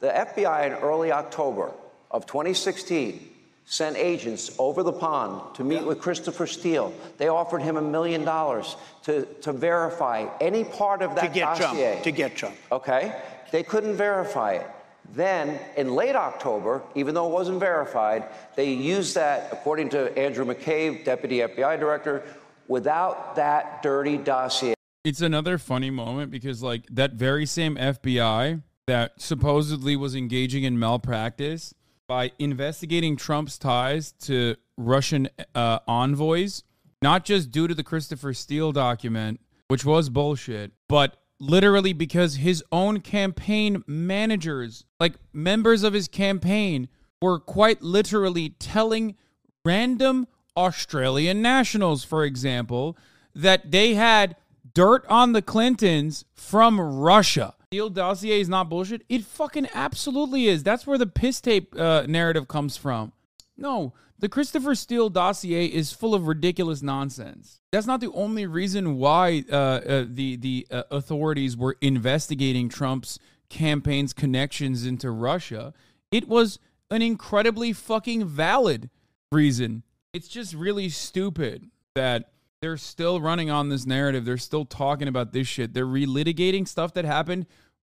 the 0.00 0.08
FBI 0.08 0.66
in 0.66 0.72
early 0.74 1.12
October 1.12 1.72
of 2.10 2.26
2016 2.26 3.31
sent 3.64 3.96
agents 3.96 4.54
over 4.58 4.82
the 4.82 4.92
pond 4.92 5.54
to 5.54 5.64
meet 5.64 5.84
with 5.84 6.00
Christopher 6.00 6.46
Steele. 6.46 6.92
They 7.18 7.28
offered 7.28 7.62
him 7.62 7.76
a 7.76 7.82
million 7.82 8.24
dollars 8.24 8.76
to, 9.04 9.24
to 9.42 9.52
verify 9.52 10.26
any 10.40 10.64
part 10.64 11.02
of 11.02 11.14
that 11.14 11.28
to 11.28 11.28
get 11.28 11.58
dossier. 11.58 11.92
Trump. 11.92 12.04
To 12.04 12.10
get 12.10 12.36
Trump. 12.36 12.56
Okay? 12.70 13.14
They 13.50 13.62
couldn't 13.62 13.96
verify 13.96 14.54
it. 14.54 14.66
Then, 15.14 15.58
in 15.76 15.94
late 15.94 16.16
October, 16.16 16.82
even 16.94 17.14
though 17.14 17.28
it 17.28 17.32
wasn't 17.32 17.60
verified, 17.60 18.24
they 18.56 18.72
used 18.72 19.14
that, 19.14 19.48
according 19.52 19.90
to 19.90 20.16
Andrew 20.18 20.44
McCabe, 20.44 21.04
deputy 21.04 21.38
FBI 21.38 21.78
director, 21.78 22.22
without 22.68 23.36
that 23.36 23.82
dirty 23.82 24.16
dossier. 24.16 24.74
It's 25.04 25.20
another 25.20 25.58
funny 25.58 25.90
moment 25.90 26.30
because, 26.30 26.62
like, 26.62 26.86
that 26.90 27.12
very 27.12 27.44
same 27.44 27.76
FBI 27.76 28.62
that 28.86 29.20
supposedly 29.20 29.96
was 29.96 30.14
engaging 30.14 30.64
in 30.64 30.78
malpractice 30.78 31.74
by 32.12 32.30
investigating 32.38 33.16
Trump's 33.16 33.56
ties 33.56 34.12
to 34.12 34.54
Russian 34.76 35.30
uh, 35.54 35.78
envoys, 35.88 36.62
not 37.00 37.24
just 37.24 37.50
due 37.50 37.66
to 37.66 37.74
the 37.74 37.82
Christopher 37.82 38.34
Steele 38.34 38.70
document, 38.70 39.40
which 39.68 39.86
was 39.86 40.10
bullshit, 40.10 40.72
but 40.90 41.16
literally 41.40 41.94
because 41.94 42.34
his 42.34 42.62
own 42.70 43.00
campaign 43.00 43.82
managers, 43.86 44.84
like 45.00 45.14
members 45.32 45.84
of 45.84 45.94
his 45.94 46.06
campaign, 46.06 46.86
were 47.22 47.38
quite 47.38 47.80
literally 47.80 48.50
telling 48.58 49.16
random 49.64 50.28
Australian 50.54 51.40
nationals, 51.40 52.04
for 52.04 52.24
example, 52.26 52.94
that 53.34 53.70
they 53.70 53.94
had 53.94 54.36
dirt 54.74 55.06
on 55.08 55.32
the 55.32 55.40
Clintons 55.40 56.26
from 56.34 56.78
Russia. 56.78 57.54
Steele 57.72 57.88
dossier 57.88 58.38
is 58.38 58.50
not 58.50 58.68
bullshit. 58.68 59.02
It 59.08 59.24
fucking 59.24 59.66
absolutely 59.72 60.46
is. 60.46 60.62
That's 60.62 60.86
where 60.86 60.98
the 60.98 61.06
piss 61.06 61.40
tape 61.40 61.74
uh, 61.74 62.04
narrative 62.06 62.46
comes 62.46 62.76
from. 62.76 63.12
No, 63.56 63.94
the 64.18 64.28
Christopher 64.28 64.74
Steele 64.74 65.08
dossier 65.08 65.64
is 65.64 65.90
full 65.90 66.14
of 66.14 66.26
ridiculous 66.26 66.82
nonsense. 66.82 67.62
That's 67.70 67.86
not 67.86 68.02
the 68.02 68.12
only 68.12 68.44
reason 68.44 68.98
why 68.98 69.44
uh, 69.50 69.54
uh, 69.56 70.04
the 70.06 70.36
the 70.36 70.66
uh, 70.70 70.82
authorities 70.90 71.56
were 71.56 71.78
investigating 71.80 72.68
Trump's 72.68 73.18
campaign's 73.48 74.12
connections 74.12 74.84
into 74.84 75.10
Russia. 75.10 75.72
It 76.10 76.28
was 76.28 76.58
an 76.90 77.00
incredibly 77.00 77.72
fucking 77.72 78.26
valid 78.26 78.90
reason. 79.30 79.82
It's 80.12 80.28
just 80.28 80.52
really 80.52 80.90
stupid 80.90 81.70
that 81.94 82.31
they're 82.62 82.76
still 82.76 83.20
running 83.20 83.50
on 83.50 83.68
this 83.68 83.84
narrative. 83.84 84.24
They're 84.24 84.38
still 84.38 84.64
talking 84.64 85.08
about 85.08 85.32
this 85.32 85.48
shit. 85.48 85.74
They're 85.74 85.84
relitigating 85.84 86.66
stuff 86.66 86.94
that 86.94 87.04
happened 87.04 87.46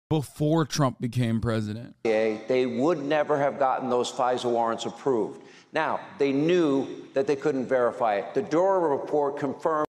before 0.09 0.65
Trump 0.65 0.99
became 0.99 1.39
president. 1.39 1.95
They 2.03 2.65
would 2.65 2.99
never 2.99 3.39
have 3.39 3.57
gotten 3.57 3.89
those 3.89 4.11
FISA 4.11 4.45
warrants 4.45 4.85
approved. 4.85 5.41
Now, 5.71 6.01
they 6.19 6.31
knew 6.31 7.07
that 7.13 7.25
they 7.25 7.37
couldn't 7.37 7.67
verify 7.67 8.15
it. 8.15 8.33
The 8.33 8.41
Durham 8.41 8.91
report 8.91 9.39
confirmed. 9.39 9.87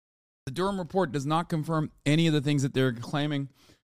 The 0.45 0.53
Durham 0.53 0.79
report 0.79 1.11
does 1.11 1.25
not 1.25 1.49
confirm 1.49 1.91
any 2.05 2.25
of 2.27 2.33
the 2.33 2.41
things 2.41 2.63
that 2.63 2.73
they're 2.73 2.93
claiming. 2.93 3.49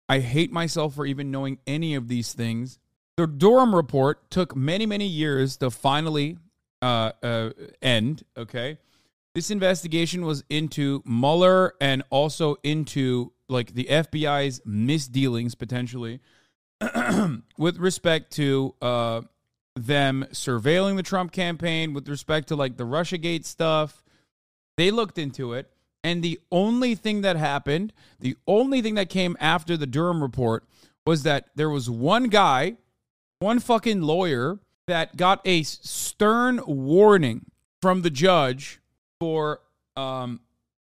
I 0.09 0.19
hate 0.19 0.51
myself 0.51 0.95
for 0.95 1.05
even 1.05 1.31
knowing 1.31 1.59
any 1.65 1.95
of 1.95 2.09
these 2.09 2.33
things. 2.33 2.77
The 3.15 3.25
Durham 3.25 3.73
report 3.73 4.29
took 4.29 4.55
many, 4.55 4.85
many 4.85 5.07
years 5.07 5.57
to 5.57 5.71
finally 5.71 6.37
uh, 6.81 7.13
uh, 7.23 7.51
end. 7.81 8.23
Okay. 8.37 8.77
This 9.35 9.49
investigation 9.49 10.25
was 10.25 10.43
into 10.49 11.01
Mueller 11.05 11.73
and 11.81 12.03
also 12.11 12.57
into 12.63 13.33
like 13.49 13.73
the 13.73 13.85
FBI's 13.85 14.61
misdealings 14.63 15.55
potentially 15.55 16.19
with 17.57 17.77
respect 17.77 18.31
to 18.33 18.75
uh, 18.81 19.21
them 19.75 20.25
surveilling 20.31 20.97
the 20.97 21.03
Trump 21.03 21.31
campaign, 21.31 21.93
with 21.93 22.07
respect 22.07 22.49
to 22.49 22.55
like 22.55 22.77
the 22.77 22.83
Russiagate 22.83 23.45
stuff. 23.45 24.03
They 24.77 24.91
looked 24.91 25.17
into 25.17 25.53
it. 25.53 25.69
And 26.03 26.21
the 26.21 26.39
only 26.51 26.95
thing 26.95 27.21
that 27.21 27.37
happened, 27.37 27.93
the 28.19 28.35
only 28.45 28.81
thing 28.81 28.95
that 28.95 29.09
came 29.09 29.37
after 29.39 29.77
the 29.77 29.87
Durham 29.87 30.21
report 30.21 30.65
was 31.05 31.23
that 31.23 31.47
there 31.55 31.69
was 31.69 31.89
one 31.89 32.25
guy, 32.25 32.75
one 33.39 33.59
fucking 33.59 34.01
lawyer 34.01 34.59
that 34.87 35.15
got 35.15 35.41
a 35.45 35.63
stern 35.63 36.59
warning 36.67 37.45
from 37.81 38.01
the 38.01 38.09
judge 38.09 38.81
for 39.23 39.61
um 39.95 40.41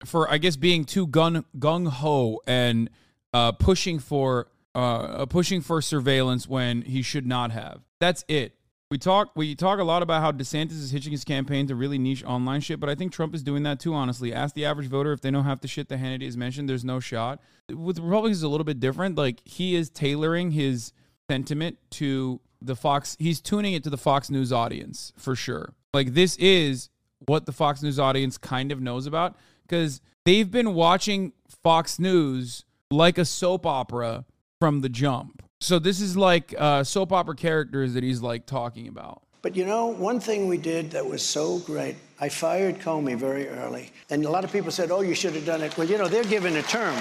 for 0.04 0.30
I 0.30 0.40
guess 0.40 0.58
being 0.58 0.84
too 0.84 1.08
gun 1.08 1.46
gung 1.58 1.88
ho 1.88 2.42
and 2.46 2.90
uh 3.34 3.54
pushing 3.54 3.98
for 4.00 4.48
uh 4.74 5.26
pushing 5.28 5.62
for 5.62 5.82
surveillance 5.82 6.50
when 6.50 6.82
he 6.82 7.02
should 7.02 7.26
not 7.26 7.52
have. 7.52 7.80
That's 8.02 8.26
it. 8.28 8.56
We 8.92 8.98
talk 8.98 9.32
we 9.36 9.56
talk 9.56 9.80
a 9.80 9.86
lot 9.86 10.02
about 10.02 10.22
how 10.22 10.34
DeSantis 10.34 10.74
is 10.74 10.92
hitching 10.92 11.14
his 11.14 11.24
campaign 11.24 11.68
to 11.68 11.76
really 11.76 11.98
niche 11.98 12.26
online 12.26 12.60
shit, 12.60 12.82
but 12.82 12.90
I 12.90 12.96
think 12.96 13.14
Trump 13.14 13.34
is 13.34 13.42
doing 13.42 13.64
that 13.64 13.80
too, 13.80 13.94
honestly. 13.94 14.34
Ask 14.34 14.54
the 14.54 14.66
average 14.66 14.88
voter 14.88 15.14
if 15.14 15.22
they 15.22 15.32
know 15.32 15.42
half 15.42 15.62
the 15.62 15.70
shit 15.70 15.88
that 15.88 16.00
Hannity 16.00 16.26
has 16.26 16.36
mentioned, 16.36 16.68
there's 16.68 16.84
no 16.84 17.00
shot. 17.00 17.40
With 17.74 18.00
Republicans 18.00 18.44
a 18.44 18.50
little 18.50 18.66
bit 18.66 18.82
different. 18.82 19.18
Like 19.18 19.40
he 19.46 19.76
is 19.76 19.90
tailoring 19.90 20.52
his 20.52 20.92
sentiment 21.32 21.78
to 21.92 22.42
the 22.62 22.76
Fox 22.76 23.16
he's 23.18 23.40
tuning 23.40 23.74
it 23.74 23.84
to 23.86 23.90
the 23.90 23.98
Fox 23.98 24.30
News 24.30 24.52
audience 24.52 25.14
for 25.18 25.38
sure. 25.38 25.74
Like 25.94 26.14
this 26.14 26.36
is 26.36 26.90
what 27.28 27.46
the 27.46 27.52
Fox 27.52 27.82
News 27.82 28.00
audience 28.00 28.38
kind 28.38 28.72
of 28.72 28.82
knows 28.82 29.08
about 29.08 29.36
because 29.68 30.02
they've 30.26 30.50
been 30.50 30.74
watching 30.74 31.34
Fox 31.64 32.00
News 32.00 32.66
like 32.92 33.18
a 33.18 33.26
soap 33.26 33.66
opera 33.66 34.26
from 34.60 34.82
the 34.82 34.90
jump. 34.90 35.44
So 35.60 35.80
this 35.80 36.00
is 36.00 36.16
like 36.16 36.54
uh, 36.58 36.84
soap 36.84 37.12
opera 37.12 37.36
characters 37.36 37.94
that 37.94 38.04
he's 38.04 38.22
like 38.22 38.46
talking 38.46 38.88
about. 38.88 39.22
But 39.42 39.56
you 39.56 39.66
know, 39.66 39.88
one 39.88 40.20
thing 40.20 40.48
we 40.48 40.58
did 40.58 40.92
that 40.92 41.06
was 41.06 41.24
so 41.24 41.60
great, 41.60 41.96
I 42.20 42.30
fired 42.30 42.80
Comey 42.80 43.16
very 43.16 43.48
early. 43.48 43.92
And 44.10 44.26
a 44.26 44.30
lot 44.30 44.44
of 44.44 44.52
people 44.52 44.72
said, 44.72 44.90
oh, 44.92 45.02
you 45.02 45.14
should 45.14 45.34
have 45.34 45.46
done 45.46 45.62
it. 45.62 45.78
Well, 45.78 45.88
you 45.88 45.98
know, 45.98 46.08
they're 46.08 46.24
given 46.24 46.56
a 46.56 46.64
term. 46.64 46.96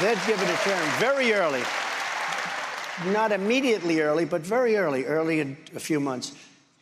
They're 0.00 0.16
given 0.26 0.48
a 0.48 0.56
term 0.56 0.88
very 0.98 1.32
early. 1.32 1.62
Not 3.12 3.30
immediately 3.32 4.00
early, 4.00 4.24
but 4.24 4.42
very 4.42 4.76
early, 4.76 5.04
early 5.04 5.40
in 5.40 5.56
a 5.76 5.80
few 5.80 6.00
months. 6.00 6.32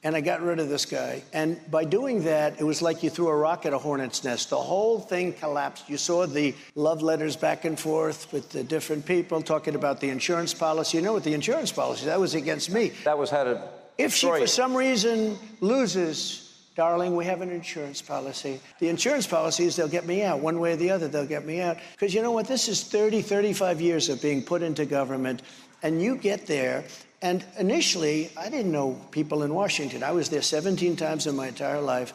And 0.03 0.17
I 0.17 0.23
got 0.23 0.41
rid 0.41 0.59
of 0.61 0.71
this 0.71 0.87
guy. 0.87 1.23
And 1.35 1.61
by 1.71 1.85
doing 1.85 2.25
that, 2.25 2.59
it 2.59 2.65
was 2.65 2.81
like 2.81 3.03
you 3.03 3.11
threw 3.11 3.29
a 3.29 3.37
rock 3.37 3.67
at 3.67 3.75
a 3.75 3.79
hornet's 3.79 4.25
nest. 4.25 4.49
The 4.49 4.57
whole 4.57 4.99
thing 4.99 5.35
collapsed. 5.35 5.91
You 5.91 5.99
saw 5.99 6.27
the 6.27 6.55
love 6.75 7.03
letters 7.03 7.37
back 7.37 7.67
and 7.67 7.79
forth 7.79 8.33
with 8.33 8.49
the 8.51 8.65
different 8.65 9.05
people 9.05 9.43
talking 9.43 9.75
about 9.75 10.01
the 10.01 10.09
insurance 10.09 10.55
policy. 10.55 10.97
You 10.97 11.05
know 11.05 11.13
what 11.13 11.25
the 11.25 11.35
insurance 11.35 11.71
policy, 11.71 12.07
that 12.07 12.19
was 12.19 12.35
against 12.35 12.71
me. 12.71 12.93
That 13.05 13.19
was 13.19 13.29
how 13.29 13.45
to. 13.45 13.69
If 13.99 14.15
she, 14.15 14.27
for 14.27 14.47
some 14.47 14.75
reason, 14.75 15.39
loses, 15.61 16.51
darling, 16.75 17.15
we 17.15 17.27
have 17.27 17.43
an 17.43 17.51
insurance 17.51 18.01
policy. 18.01 18.59
The 18.79 18.89
insurance 18.89 19.27
policy 19.27 19.67
is 19.67 19.77
they'll 19.77 19.87
get 19.87 20.07
me 20.07 20.23
out. 20.23 20.41
One 20.41 20.59
way 20.61 20.73
or 20.73 20.77
the 20.77 20.91
other, 20.91 21.09
they'll 21.09 21.27
get 21.27 21.45
me 21.45 21.61
out. 21.61 21.77
Because 21.93 22.15
you 22.15 22.23
know 22.23 22.33
what? 22.33 22.49
This 22.49 22.69
is 22.69 22.83
30, 22.85 23.21
35 23.21 23.83
years 23.83 24.09
of 24.09 24.23
being 24.23 24.43
put 24.43 24.63
into 24.63 24.87
government. 24.87 25.43
And 25.83 26.01
you 26.01 26.17
get 26.17 26.47
there, 26.47 26.85
and 27.23 27.45
initially, 27.59 28.31
I 28.37 28.49
didn't 28.49 28.73
know 28.73 28.99
people 29.11 29.43
in 29.43 29.55
Washington. 29.55 30.03
I 30.03 30.13
was 30.13 30.31
there 30.31 30.41
17 30.41 30.97
times 30.97 31.27
in 31.27 31.37
my 31.37 31.49
entire 31.49 31.81
life. 31.81 32.15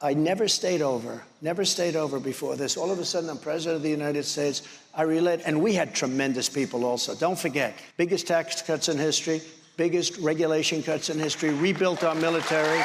I 0.00 0.14
never 0.14 0.48
stayed 0.48 0.82
over, 0.82 1.22
never 1.40 1.64
stayed 1.64 1.96
over 1.96 2.20
before 2.20 2.56
this. 2.56 2.76
All 2.76 2.90
of 2.90 2.98
a 2.98 3.04
sudden, 3.04 3.30
I'm 3.30 3.38
president 3.38 3.76
of 3.76 3.82
the 3.82 3.90
United 3.90 4.24
States. 4.24 4.62
I 4.94 5.02
relate, 5.02 5.40
and 5.46 5.62
we 5.62 5.72
had 5.74 5.94
tremendous 5.94 6.48
people 6.48 6.84
also. 6.84 7.14
Don't 7.14 7.38
forget, 7.38 7.74
biggest 7.96 8.26
tax 8.26 8.60
cuts 8.60 8.88
in 8.88 8.98
history, 8.98 9.40
biggest 9.76 10.18
regulation 10.18 10.82
cuts 10.82 11.08
in 11.08 11.18
history, 11.18 11.50
rebuilt 11.50 12.04
our 12.04 12.14
military, 12.14 12.82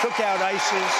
took 0.00 0.18
out 0.20 0.40
ISIS, 0.40 0.94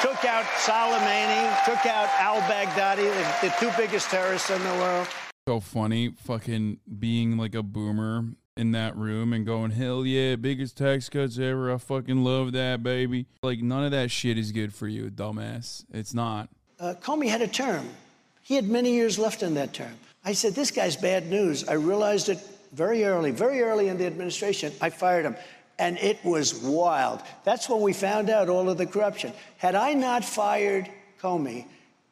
took 0.00 0.24
out 0.24 0.44
Soleimani, 0.64 1.64
took 1.64 1.84
out 1.86 2.08
al 2.18 2.40
Baghdadi, 2.42 3.40
the, 3.42 3.48
the 3.48 3.54
two 3.58 3.70
biggest 3.76 4.08
terrorists 4.10 4.50
in 4.50 4.62
the 4.62 4.74
world. 4.74 5.08
So 5.46 5.60
funny, 5.60 6.10
fucking 6.10 6.80
being 6.98 7.36
like 7.36 7.54
a 7.54 7.62
boomer 7.62 8.24
in 8.56 8.70
that 8.72 8.96
room 8.96 9.32
and 9.32 9.44
going, 9.44 9.72
hell 9.72 10.06
yeah, 10.06 10.36
biggest 10.36 10.76
tax 10.76 11.08
cuts 11.08 11.38
ever. 11.38 11.72
I 11.72 11.78
fucking 11.78 12.22
love 12.22 12.52
that, 12.52 12.82
baby. 12.82 13.26
Like, 13.42 13.60
none 13.60 13.84
of 13.84 13.90
that 13.90 14.10
shit 14.10 14.38
is 14.38 14.52
good 14.52 14.72
for 14.72 14.86
you, 14.86 15.10
dumbass. 15.10 15.84
It's 15.92 16.14
not. 16.14 16.48
Uh, 16.78 16.94
Comey 17.00 17.28
had 17.28 17.42
a 17.42 17.48
term. 17.48 17.88
He 18.42 18.54
had 18.54 18.68
many 18.68 18.92
years 18.92 19.18
left 19.18 19.42
in 19.42 19.54
that 19.54 19.72
term. 19.72 19.94
I 20.24 20.32
said, 20.32 20.54
this 20.54 20.70
guy's 20.70 20.96
bad 20.96 21.28
news. 21.28 21.66
I 21.68 21.74
realized 21.74 22.28
it 22.28 22.38
very 22.72 23.04
early, 23.04 23.30
very 23.30 23.60
early 23.62 23.88
in 23.88 23.98
the 23.98 24.06
administration. 24.06 24.72
I 24.80 24.90
fired 24.90 25.24
him. 25.24 25.36
And 25.78 25.98
it 25.98 26.24
was 26.24 26.54
wild. 26.54 27.22
That's 27.42 27.68
when 27.68 27.80
we 27.80 27.92
found 27.92 28.30
out 28.30 28.48
all 28.48 28.70
of 28.70 28.78
the 28.78 28.86
corruption. 28.86 29.32
Had 29.58 29.74
I 29.74 29.94
not 29.94 30.24
fired 30.24 30.88
Comey, 31.20 31.66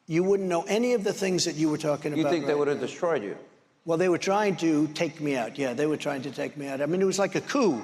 you 0.05 0.23
wouldn't 0.23 0.49
know 0.49 0.63
any 0.63 0.93
of 0.93 1.05
the 1.05 1.13
things 1.13 1.45
that 1.45 1.55
you 1.55 1.69
were 1.69 1.77
talking 1.77 2.13
You 2.13 2.21
about. 2.21 2.33
You 2.33 2.39
think 2.39 2.47
they 2.47 2.55
would 2.55 2.67
have 2.67 2.81
destroyed 2.81 3.23
you? 3.23 3.37
Well, 3.85 3.97
they 3.97 4.07
were 4.07 4.17
trying 4.17 4.55
to 4.57 4.87
take 4.89 5.19
me 5.19 5.35
out. 5.35 5.57
Yeah, 5.57 5.73
they 5.73 5.87
were 5.87 5.97
trying 5.97 6.21
to 6.21 6.31
take 6.31 6.55
me 6.55 6.67
out. 6.67 6.81
I 6.81 6.85
mean, 6.85 7.01
it 7.01 7.05
was 7.05 7.19
like 7.19 7.35
a 7.35 7.41
coup. 7.41 7.81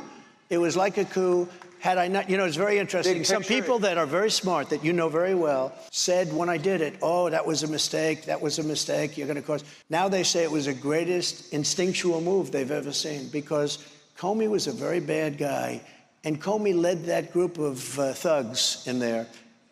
It 0.49 0.57
was 0.57 0.77
like 0.77 0.97
a 0.97 1.05
coup. 1.05 1.47
had 1.79 1.97
I 1.97 2.07
not, 2.07 2.29
you 2.29 2.37
know, 2.37 2.45
it's 2.45 2.55
very 2.55 2.79
interesting. 2.79 3.23
Some 3.23 3.43
people 3.43 3.79
that 3.79 3.97
are 3.97 4.05
very 4.05 4.31
smart, 4.31 4.69
that 4.69 4.83
you 4.83 4.93
know 4.93 5.09
very 5.09 5.35
well, 5.35 5.73
said 5.91 6.31
when 6.33 6.49
I 6.49 6.57
did 6.57 6.81
it, 6.81 6.95
oh, 7.01 7.29
that 7.29 7.45
was 7.45 7.63
a 7.63 7.67
mistake, 7.67 8.25
that 8.25 8.41
was 8.41 8.59
a 8.59 8.63
mistake, 8.63 9.17
you're 9.17 9.27
going 9.27 9.41
to 9.41 9.45
cause. 9.45 9.63
Now 9.89 10.07
they 10.07 10.23
say 10.23 10.43
it 10.43 10.51
was 10.51 10.65
the 10.65 10.73
greatest 10.73 11.53
instinctual 11.53 12.21
move 12.21 12.51
they've 12.51 12.71
ever 12.71 12.93
seen 12.93 13.27
because 13.29 13.79
Comey 14.17 14.49
was 14.49 14.67
a 14.67 14.71
very 14.71 14.99
bad 14.99 15.37
guy, 15.37 15.81
and 16.23 16.41
Comey 16.41 16.75
led 16.75 17.05
that 17.05 17.31
group 17.31 17.57
of 17.57 17.99
uh, 17.99 18.13
thugs 18.13 18.83
in 18.87 18.99
there. 18.99 19.27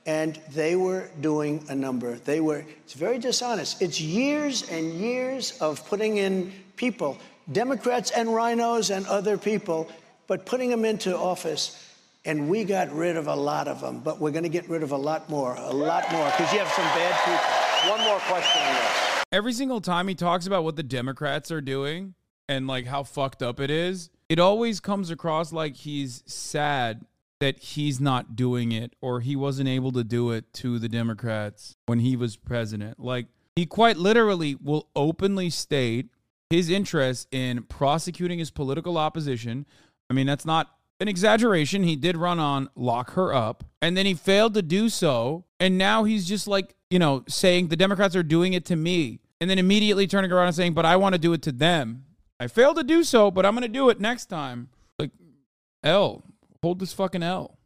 And 0.07 0.39
they 0.49 0.75
were 0.75 1.09
doing 1.21 1.63
a 1.69 1.75
number. 1.75 2.15
They 2.15 2.39
were, 2.39 2.65
it's 2.83 2.93
very 2.93 3.19
dishonest. 3.19 3.81
It's 3.81 4.01
years 4.01 4.67
and 4.71 4.93
years 4.93 5.55
of 5.59 5.85
putting 5.87 6.17
in 6.17 6.51
people, 6.77 7.17
Democrats 7.51 8.09
and 8.11 8.29
RINOs 8.29 8.95
and 8.95 9.05
other 9.05 9.37
people, 9.37 9.91
but 10.25 10.45
putting 10.45 10.71
them 10.71 10.85
into 10.85 11.15
office 11.15 11.83
and 12.27 12.49
we 12.49 12.65
got 12.65 12.93
rid 12.93 13.15
of 13.15 13.27
a 13.27 13.35
lot 13.35 13.69
of 13.69 13.79
them, 13.79 13.99
but 13.99 14.19
we're 14.19 14.31
going 14.31 14.43
to 14.43 14.49
get 14.49 14.67
rid 14.69 14.83
of 14.83 14.91
a 14.91 14.97
lot 14.97 15.29
more, 15.29 15.55
a 15.55 15.73
lot 15.73 16.11
more, 16.11 16.25
because 16.25 16.51
you 16.51 16.59
have 16.59 16.67
some 16.73 16.83
bad 16.83 17.15
people. 17.23 17.89
One 17.91 18.01
more 18.01 18.19
question 18.19 18.61
on. 18.61 19.23
Every 19.31 19.53
single 19.53 19.79
time 19.79 20.09
he 20.09 20.15
talks 20.15 20.45
about 20.45 20.65
what 20.65 20.75
the 20.75 20.83
Democrats 20.83 21.51
are 21.51 21.61
doing 21.61 22.15
and 22.49 22.67
like 22.67 22.85
how 22.85 23.03
fucked 23.03 23.41
up 23.41 23.61
it 23.61 23.69
is, 23.69 24.09
it 24.27 24.39
always 24.39 24.81
comes 24.81 25.09
across 25.09 25.53
like 25.53 25.77
he's 25.77 26.21
sad 26.25 27.05
that 27.39 27.59
he's 27.59 27.99
not 27.99 28.35
doing 28.35 28.71
it 28.71 28.93
or 29.01 29.19
he 29.21 29.35
wasn't 29.35 29.69
able 29.69 29.91
to 29.91 30.03
do 30.03 30.31
it 30.31 30.51
to 30.53 30.79
the 30.79 30.89
Democrats 30.89 31.75
when 31.85 31.99
he 31.99 32.15
was 32.15 32.35
president. 32.35 32.99
Like 32.99 33.27
he 33.55 33.65
quite 33.65 33.97
literally 33.97 34.55
will 34.55 34.87
openly 34.95 35.49
state 35.49 36.09
his 36.49 36.69
interest 36.69 37.27
in 37.31 37.63
prosecuting 37.63 38.39
his 38.39 38.51
political 38.51 38.97
opposition. 38.97 39.65
I 40.09 40.13
mean, 40.13 40.27
that's 40.27 40.45
not 40.45 40.71
an 40.99 41.07
exaggeration. 41.07 41.83
He 41.83 41.95
did 41.95 42.17
run 42.17 42.39
on 42.39 42.69
lock 42.75 43.11
her 43.11 43.33
up, 43.33 43.63
and 43.81 43.95
then 43.95 44.05
he 44.05 44.13
failed 44.13 44.53
to 44.55 44.61
do 44.61 44.89
so. 44.89 45.45
And 45.59 45.77
now 45.77 46.03
he's 46.05 46.27
just 46.27 46.47
like, 46.47 46.75
you 46.89 46.99
know, 46.99 47.23
saying 47.27 47.67
the 47.67 47.75
Democrats 47.75 48.15
are 48.15 48.23
doing 48.23 48.53
it 48.53 48.65
to 48.65 48.75
me, 48.75 49.19
and 49.41 49.49
then 49.49 49.59
immediately 49.59 50.07
turning 50.07 50.31
around 50.31 50.47
and 50.47 50.55
saying, 50.55 50.73
but 50.73 50.85
I 50.85 50.95
want 50.95 51.13
to 51.13 51.19
do 51.19 51.33
it 51.33 51.41
to 51.43 51.51
them. 51.51 52.05
I 52.39 52.47
failed 52.47 52.77
to 52.77 52.83
do 52.83 53.03
so, 53.03 53.31
but 53.31 53.45
I'm 53.45 53.53
going 53.53 53.63
to 53.63 53.67
do 53.67 53.89
it 53.89 53.99
next 53.99 54.27
time. 54.27 54.69
Like, 54.99 55.11
L, 55.83 56.23
hold 56.61 56.79
this 56.79 56.93
fucking 56.93 57.23
L. 57.23 57.56